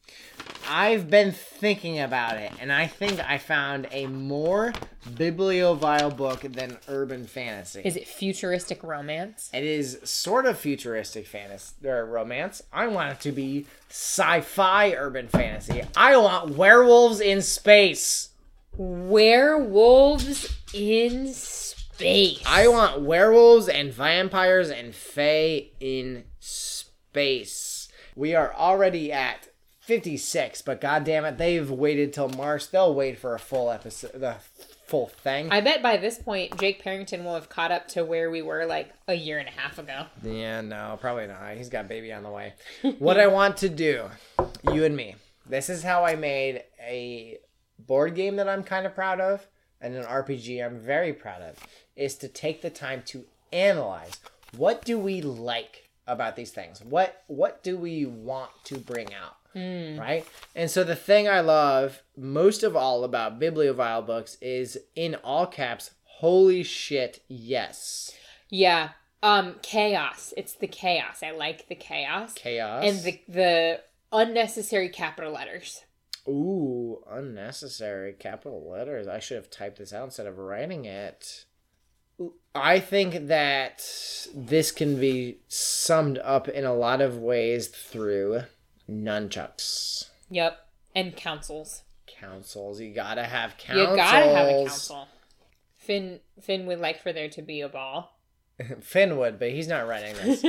[0.68, 4.72] I've been thinking about it, and I think I found a more
[5.08, 7.82] bibliovile book than urban fantasy.
[7.84, 9.50] Is it futuristic romance?
[9.52, 12.62] It is sort of futuristic fantasy or romance.
[12.72, 15.82] I want it to be sci-fi urban fantasy.
[15.96, 18.28] I want werewolves in space.
[18.82, 22.42] Werewolves in space.
[22.44, 27.88] I want werewolves and vampires and fae in space.
[28.16, 29.48] We are already at
[29.80, 32.70] 56, but goddamn it, they've waited till March.
[32.70, 34.36] They'll wait for a full episode, the
[34.86, 35.52] full thing.
[35.52, 38.66] I bet by this point Jake Parrington will have caught up to where we were
[38.66, 40.06] like a year and a half ago.
[40.24, 41.56] Yeah, no, probably not.
[41.56, 42.54] He's got baby on the way.
[42.98, 44.10] what I want to do,
[44.72, 45.14] you and me,
[45.46, 47.38] this is how I made a
[47.86, 49.46] board game that I'm kind of proud of
[49.82, 51.58] and an RPG I'm very proud of,
[51.96, 54.20] is to take the time to analyze
[54.56, 56.82] what do we like about these things?
[56.82, 59.36] What what do we want to bring out?
[59.98, 60.26] Right?
[60.54, 65.46] And so the thing I love most of all about Bibliovile books is in all
[65.46, 68.12] caps, holy shit, yes.
[68.48, 68.90] Yeah.
[69.22, 70.32] Um chaos.
[70.36, 71.22] It's the chaos.
[71.22, 72.32] I like the chaos.
[72.34, 72.84] Chaos.
[72.84, 73.80] And the the
[74.12, 75.82] unnecessary capital letters.
[76.28, 79.08] Ooh, unnecessary capital letters.
[79.08, 81.44] I should have typed this out instead of writing it.
[82.54, 83.82] I think that
[84.34, 88.42] this can be summed up in a lot of ways through
[88.88, 90.10] nunchucks.
[90.30, 90.58] Yep.
[90.94, 91.82] And councils.
[92.06, 92.80] Councils.
[92.80, 93.90] You gotta have councils.
[93.90, 95.08] You gotta have a council.
[95.76, 98.18] Finn Finn would like for there to be a ball.
[98.80, 100.44] Finn would, but he's not writing this.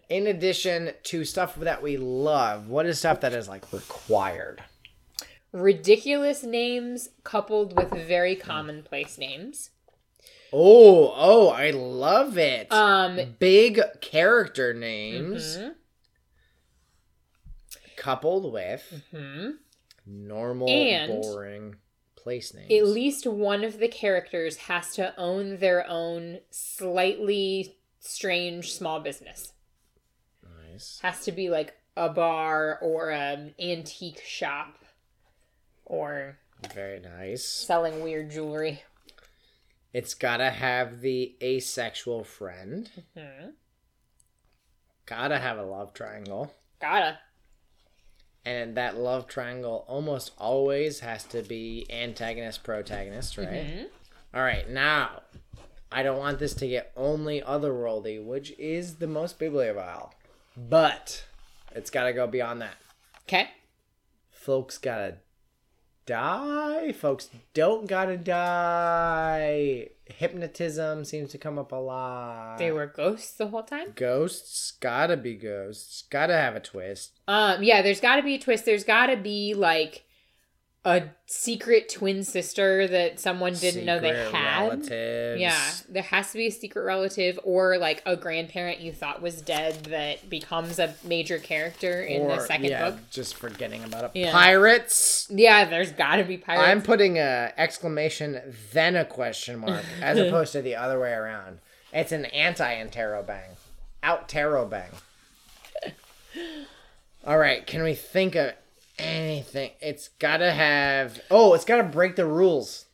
[0.08, 4.62] in addition to stuff that we love, what is stuff that is like required?
[5.62, 9.70] Ridiculous names coupled with very commonplace names.
[10.52, 12.72] Oh, oh, I love it.
[12.72, 15.56] Um Big character names.
[15.58, 15.74] mhm,
[17.96, 19.50] coupled with mm-hmm.
[20.06, 21.76] normal And- boring
[22.16, 22.70] place names.
[22.72, 29.52] At least one of the characters has to own their own slightly strange small business.
[30.70, 30.98] nice.
[31.02, 34.76] Has to be like a bar or an antique shop
[35.88, 36.38] or
[36.72, 37.44] Very nice.
[37.44, 38.82] selling weird jewelry.
[39.92, 42.88] It's gotta have the asexual friend.
[43.16, 43.50] Hmm.
[45.06, 46.54] Gotta have a love triangle.
[46.80, 47.18] Gotta.
[48.44, 53.48] And that love triangle almost always has to be antagonist protagonist, right?
[53.66, 53.86] Mhm.
[54.34, 55.22] All right, now
[55.90, 60.12] I don't want this to get only otherworldly, which is the most bibliovile,
[60.56, 61.24] but
[61.74, 62.76] it's got to go beyond that.
[63.22, 63.50] Okay.
[64.30, 65.18] Folks gotta
[66.08, 66.92] die.
[66.92, 69.90] Folks don't gotta die.
[70.06, 72.56] Hypnotism seems to come up a lot.
[72.58, 73.92] They were ghosts the whole time.
[73.94, 74.72] ghosts.
[74.80, 76.02] Gotta be ghosts.
[76.10, 77.12] Gotta have a twist.
[77.28, 78.64] Um, yeah, there's got to be a twist.
[78.64, 80.04] There's got to be like
[80.84, 84.68] a secret twin sister that someone didn't know they had.
[84.68, 85.40] Relatives.
[85.40, 89.42] Yeah, there has to be a secret relative or like a grandparent you thought was
[89.42, 93.00] dead that becomes a major character in the second yeah, book.
[93.10, 94.10] just forgetting about it.
[94.14, 94.32] Yeah.
[94.32, 95.26] Pirates.
[95.30, 96.68] Yeah, there's got to be pirates.
[96.68, 98.40] I'm putting a exclamation
[98.72, 101.58] then a question mark as opposed to the other way around.
[101.92, 103.56] It's an anti interrobang.
[104.02, 104.90] Out tarot bang.
[107.26, 108.52] All right, can we think of
[108.98, 109.70] anything?
[109.80, 112.86] It's got to have Oh, it's got to break the rules.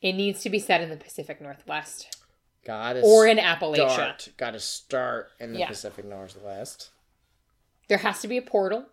[0.00, 2.16] it needs to be set in the Pacific Northwest
[2.64, 3.90] Got to or in Appalachia.
[3.90, 4.28] start.
[4.36, 5.68] Got to start in the Yeah.
[5.68, 6.90] Pacific Northwest.
[7.88, 8.86] There has to be a portal.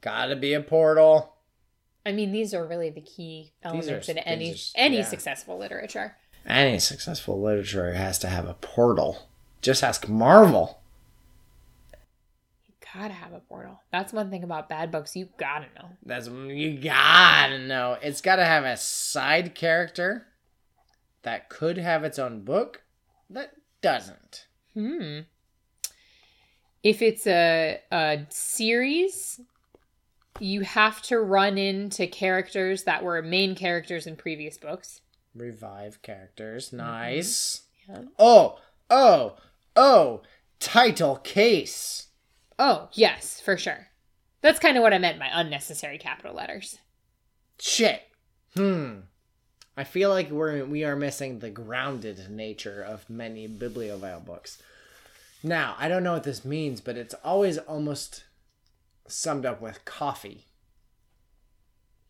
[0.00, 1.34] Got to be a portal.
[2.06, 5.04] I mean, these are really the key elements in any are- any yeah.
[5.04, 6.16] successful literature.
[6.46, 9.28] Any successful literature has to have a portal.
[9.62, 10.80] Just ask Marvel.
[12.94, 13.80] Gotta have a portal.
[13.90, 15.16] That's one thing about bad books.
[15.16, 15.88] You gotta know.
[16.04, 17.98] That's you gotta know.
[18.00, 20.28] It's gotta have a side character
[21.22, 22.84] that could have its own book
[23.30, 24.46] that doesn't.
[24.74, 25.20] Hmm.
[26.82, 29.40] If it's a a series,
[30.38, 35.00] you have to run into characters that were main characters in previous books.
[35.34, 36.72] Revive characters.
[36.72, 37.62] Nice.
[37.88, 38.02] Yeah.
[38.18, 39.36] Oh, oh,
[39.74, 40.22] oh.
[40.60, 42.08] Title case.
[42.58, 43.88] Oh, yes, for sure.
[44.40, 46.78] That's kind of what I meant by unnecessary capital letters.
[47.60, 48.02] Shit.
[48.54, 49.00] Hmm.
[49.76, 54.62] I feel like we're we are missing the grounded nature of many bibliovile books.
[55.42, 58.24] Now, I don't know what this means, but it's always almost
[59.08, 60.44] summed up with coffee.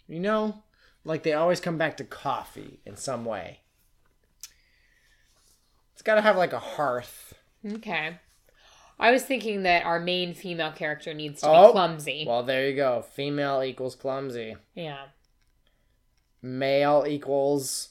[0.07, 0.63] You know,
[1.05, 3.61] like they always come back to coffee in some way.
[5.95, 7.35] It's got to have like a hearth.
[7.67, 8.19] Okay.
[8.99, 11.67] I was thinking that our main female character needs to Oh.
[11.69, 12.25] be clumsy.
[12.27, 13.03] Well, there you go.
[13.03, 14.57] Female equals clumsy.
[14.75, 15.07] yeah.
[16.43, 17.91] Male equals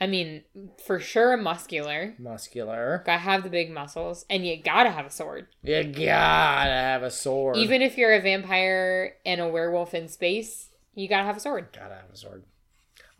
[0.00, 0.42] I mean,
[0.84, 2.14] for sure muscular.
[2.18, 3.02] muscular.
[3.06, 4.26] Gotta have the big muscles.
[4.28, 5.46] And you gotta have a sword.
[5.62, 7.56] You gotta have a sword.
[7.56, 11.68] Even if you're a vampire and a werewolf in space, you gotta have a sword.
[11.72, 12.44] Gotta have a sword.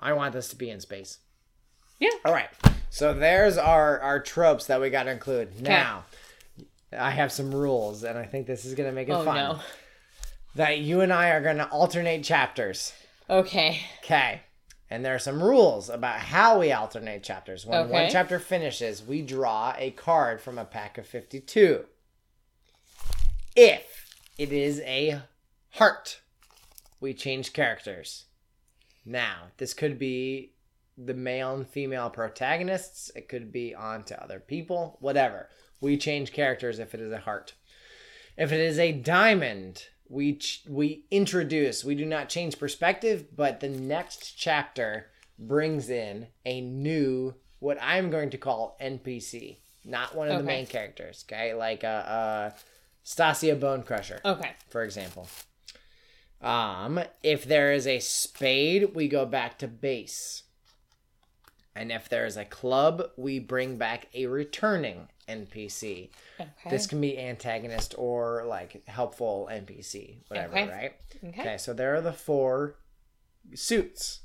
[0.00, 1.18] I want this to be in space.
[2.00, 2.10] Yeah.
[2.24, 2.50] All right.
[2.94, 5.60] So there's our our tropes that we got to include.
[5.60, 6.04] Now,
[6.96, 9.34] I have some rules, and I think this is gonna make it Oh fun.
[9.34, 9.60] no.
[10.54, 12.92] That you and I are gonna alternate chapters.
[13.28, 13.80] Okay.
[14.04, 14.42] Okay.
[14.88, 17.66] And there are some rules about how we alternate chapters.
[17.66, 21.86] When one chapter finishes, we draw a card from a pack of 52.
[23.56, 25.22] If it is a
[25.70, 26.20] heart,
[27.00, 28.26] we change characters.
[29.04, 30.53] Now, this could be
[30.96, 35.48] the male and female protagonists, it could be on to other people, whatever.
[35.80, 37.54] We change characters if it is a heart.
[38.36, 41.84] If it is a diamond, we ch- we introduce.
[41.84, 45.06] We do not change perspective, but the next chapter
[45.38, 50.66] brings in a new what I'm going to call NPC, not one of the main
[50.66, 51.24] characters.
[51.28, 52.50] Okay, like uh, uh,
[53.04, 54.52] Stasia Bone Crusher, Okay.
[54.68, 55.28] for example.
[56.40, 60.42] Um, if there is a spade, we go back to base.
[61.76, 66.10] And if there is a club, we bring back a returning NPC.
[66.40, 66.70] Okay.
[66.70, 70.68] This can be antagonist or like helpful NPC, whatever, Okay.
[70.68, 70.92] right?
[71.24, 71.40] okay.
[71.40, 72.76] Okay, so there are the four
[73.54, 74.20] suits.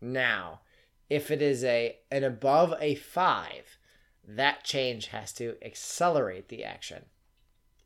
[0.00, 0.60] Now,
[1.08, 3.78] if it is a an above a five,
[4.26, 7.06] that change has to accelerate the action.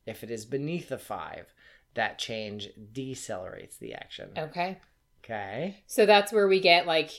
[0.07, 1.55] If it is beneath a five,
[1.95, 4.31] that change decelerates the action.
[4.37, 4.79] Okay.
[5.25, 5.83] Okay.
[5.87, 7.13] So that's where we get like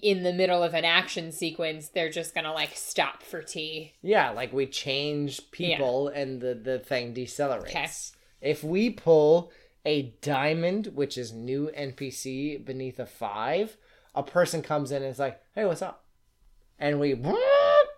[0.00, 3.92] in the middle of an action sequence, they're just gonna like stop for tea.
[4.02, 7.68] Yeah, like we change people and the, the thing decelerates.
[7.68, 7.90] Okay.
[8.40, 9.52] If we pull
[9.84, 13.76] a diamond, which is new NPC beneath a five,
[14.14, 16.04] a person comes in and is like, hey, what's up?
[16.78, 17.14] And we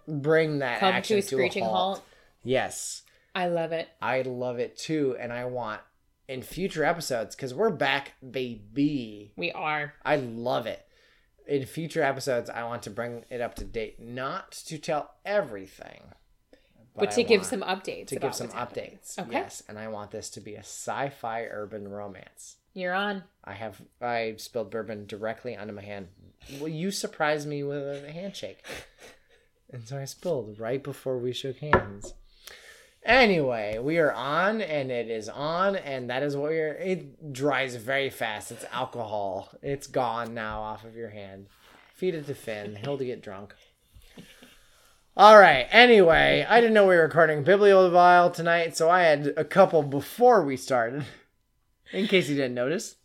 [0.09, 2.03] bring that Come action to a screeching halt.
[2.43, 3.03] Yes.
[3.35, 3.89] I love it.
[4.03, 5.17] I love it too.
[5.19, 5.81] And I want
[6.29, 9.33] in future episodes, because we're back, baby.
[9.37, 9.95] We are.
[10.05, 10.84] I love it.
[11.47, 16.01] In future episodes, I want to bring it up to date, not to tell everything,
[16.97, 18.07] But, I to give some updates.
[18.09, 19.19] to give some updates.
[19.19, 19.33] Okay.
[19.33, 22.57] Yes, and I want this to be a sci-fi urban romance.
[22.73, 23.25] You're on.
[23.45, 26.09] I have I spilled bourbon directly onto my hand.
[26.59, 28.65] Well, you surprised me with a handshake,
[29.73, 32.15] and so I spilled right before we shook hands.
[33.05, 36.73] Anyway, we are on, and it is on, and that is what we're.
[36.73, 38.51] It dries very fast.
[38.51, 39.51] It's alcohol.
[39.63, 41.47] It's gone now off of your hand.
[41.95, 42.77] Feed it to Finn.
[42.77, 43.55] He'll get drunk.
[45.17, 45.67] All right.
[45.71, 50.43] Anyway, I didn't know we were recording Bibliovile tonight, so I had a couple before
[50.43, 51.05] we started.
[51.93, 52.97] In case you didn't notice,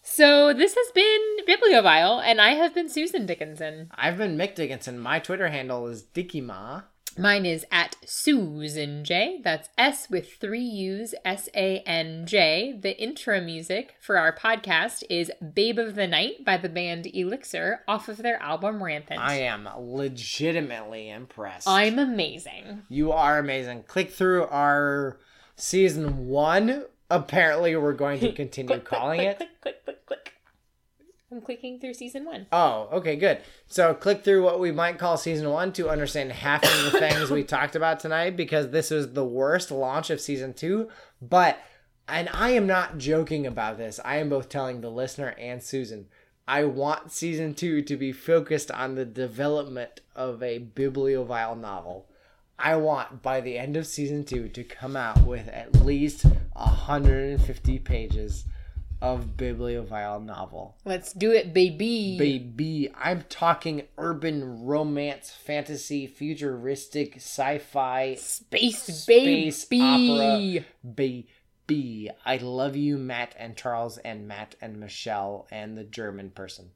[0.00, 3.90] So this has been Bibliovile, and I have been Susan Dickinson.
[3.94, 4.98] I've been Mick Dickinson.
[4.98, 6.84] My Twitter handle is Dickyma.
[7.18, 9.40] Mine is at Susan J.
[9.42, 12.78] That's S with three U's, S A N J.
[12.80, 17.80] The intro music for our podcast is Babe of the Night by the band Elixir
[17.88, 19.20] off of their album Rampant.
[19.20, 21.68] I am legitimately impressed.
[21.68, 22.82] I'm amazing.
[22.88, 23.84] You are amazing.
[23.84, 25.18] Click through our
[25.56, 26.84] season one.
[27.10, 29.36] Apparently, we're going to continue calling click, it.
[29.38, 30.32] Click, click, click, click.
[31.32, 32.46] I'm clicking through season one.
[32.50, 33.38] Oh, okay, good.
[33.68, 37.30] So click through what we might call season one to understand half of the things
[37.30, 40.88] we talked about tonight because this was the worst launch of season two.
[41.22, 41.60] But,
[42.08, 46.06] and I am not joking about this, I am both telling the listener and Susan.
[46.48, 52.08] I want season two to be focused on the development of a bibliovile novel.
[52.58, 56.24] I want by the end of season two to come out with at least
[56.54, 58.46] 150 pages
[59.02, 60.76] of bibliovile novel.
[60.84, 62.18] Let's do it, baby.
[62.18, 70.58] Baby, I'm talking urban romance, fantasy, futuristic, sci-fi, Space, space baby.
[70.58, 70.64] opera.
[71.66, 76.68] Baby, I love you, Matt and Charles and Matt and Michelle and the German person.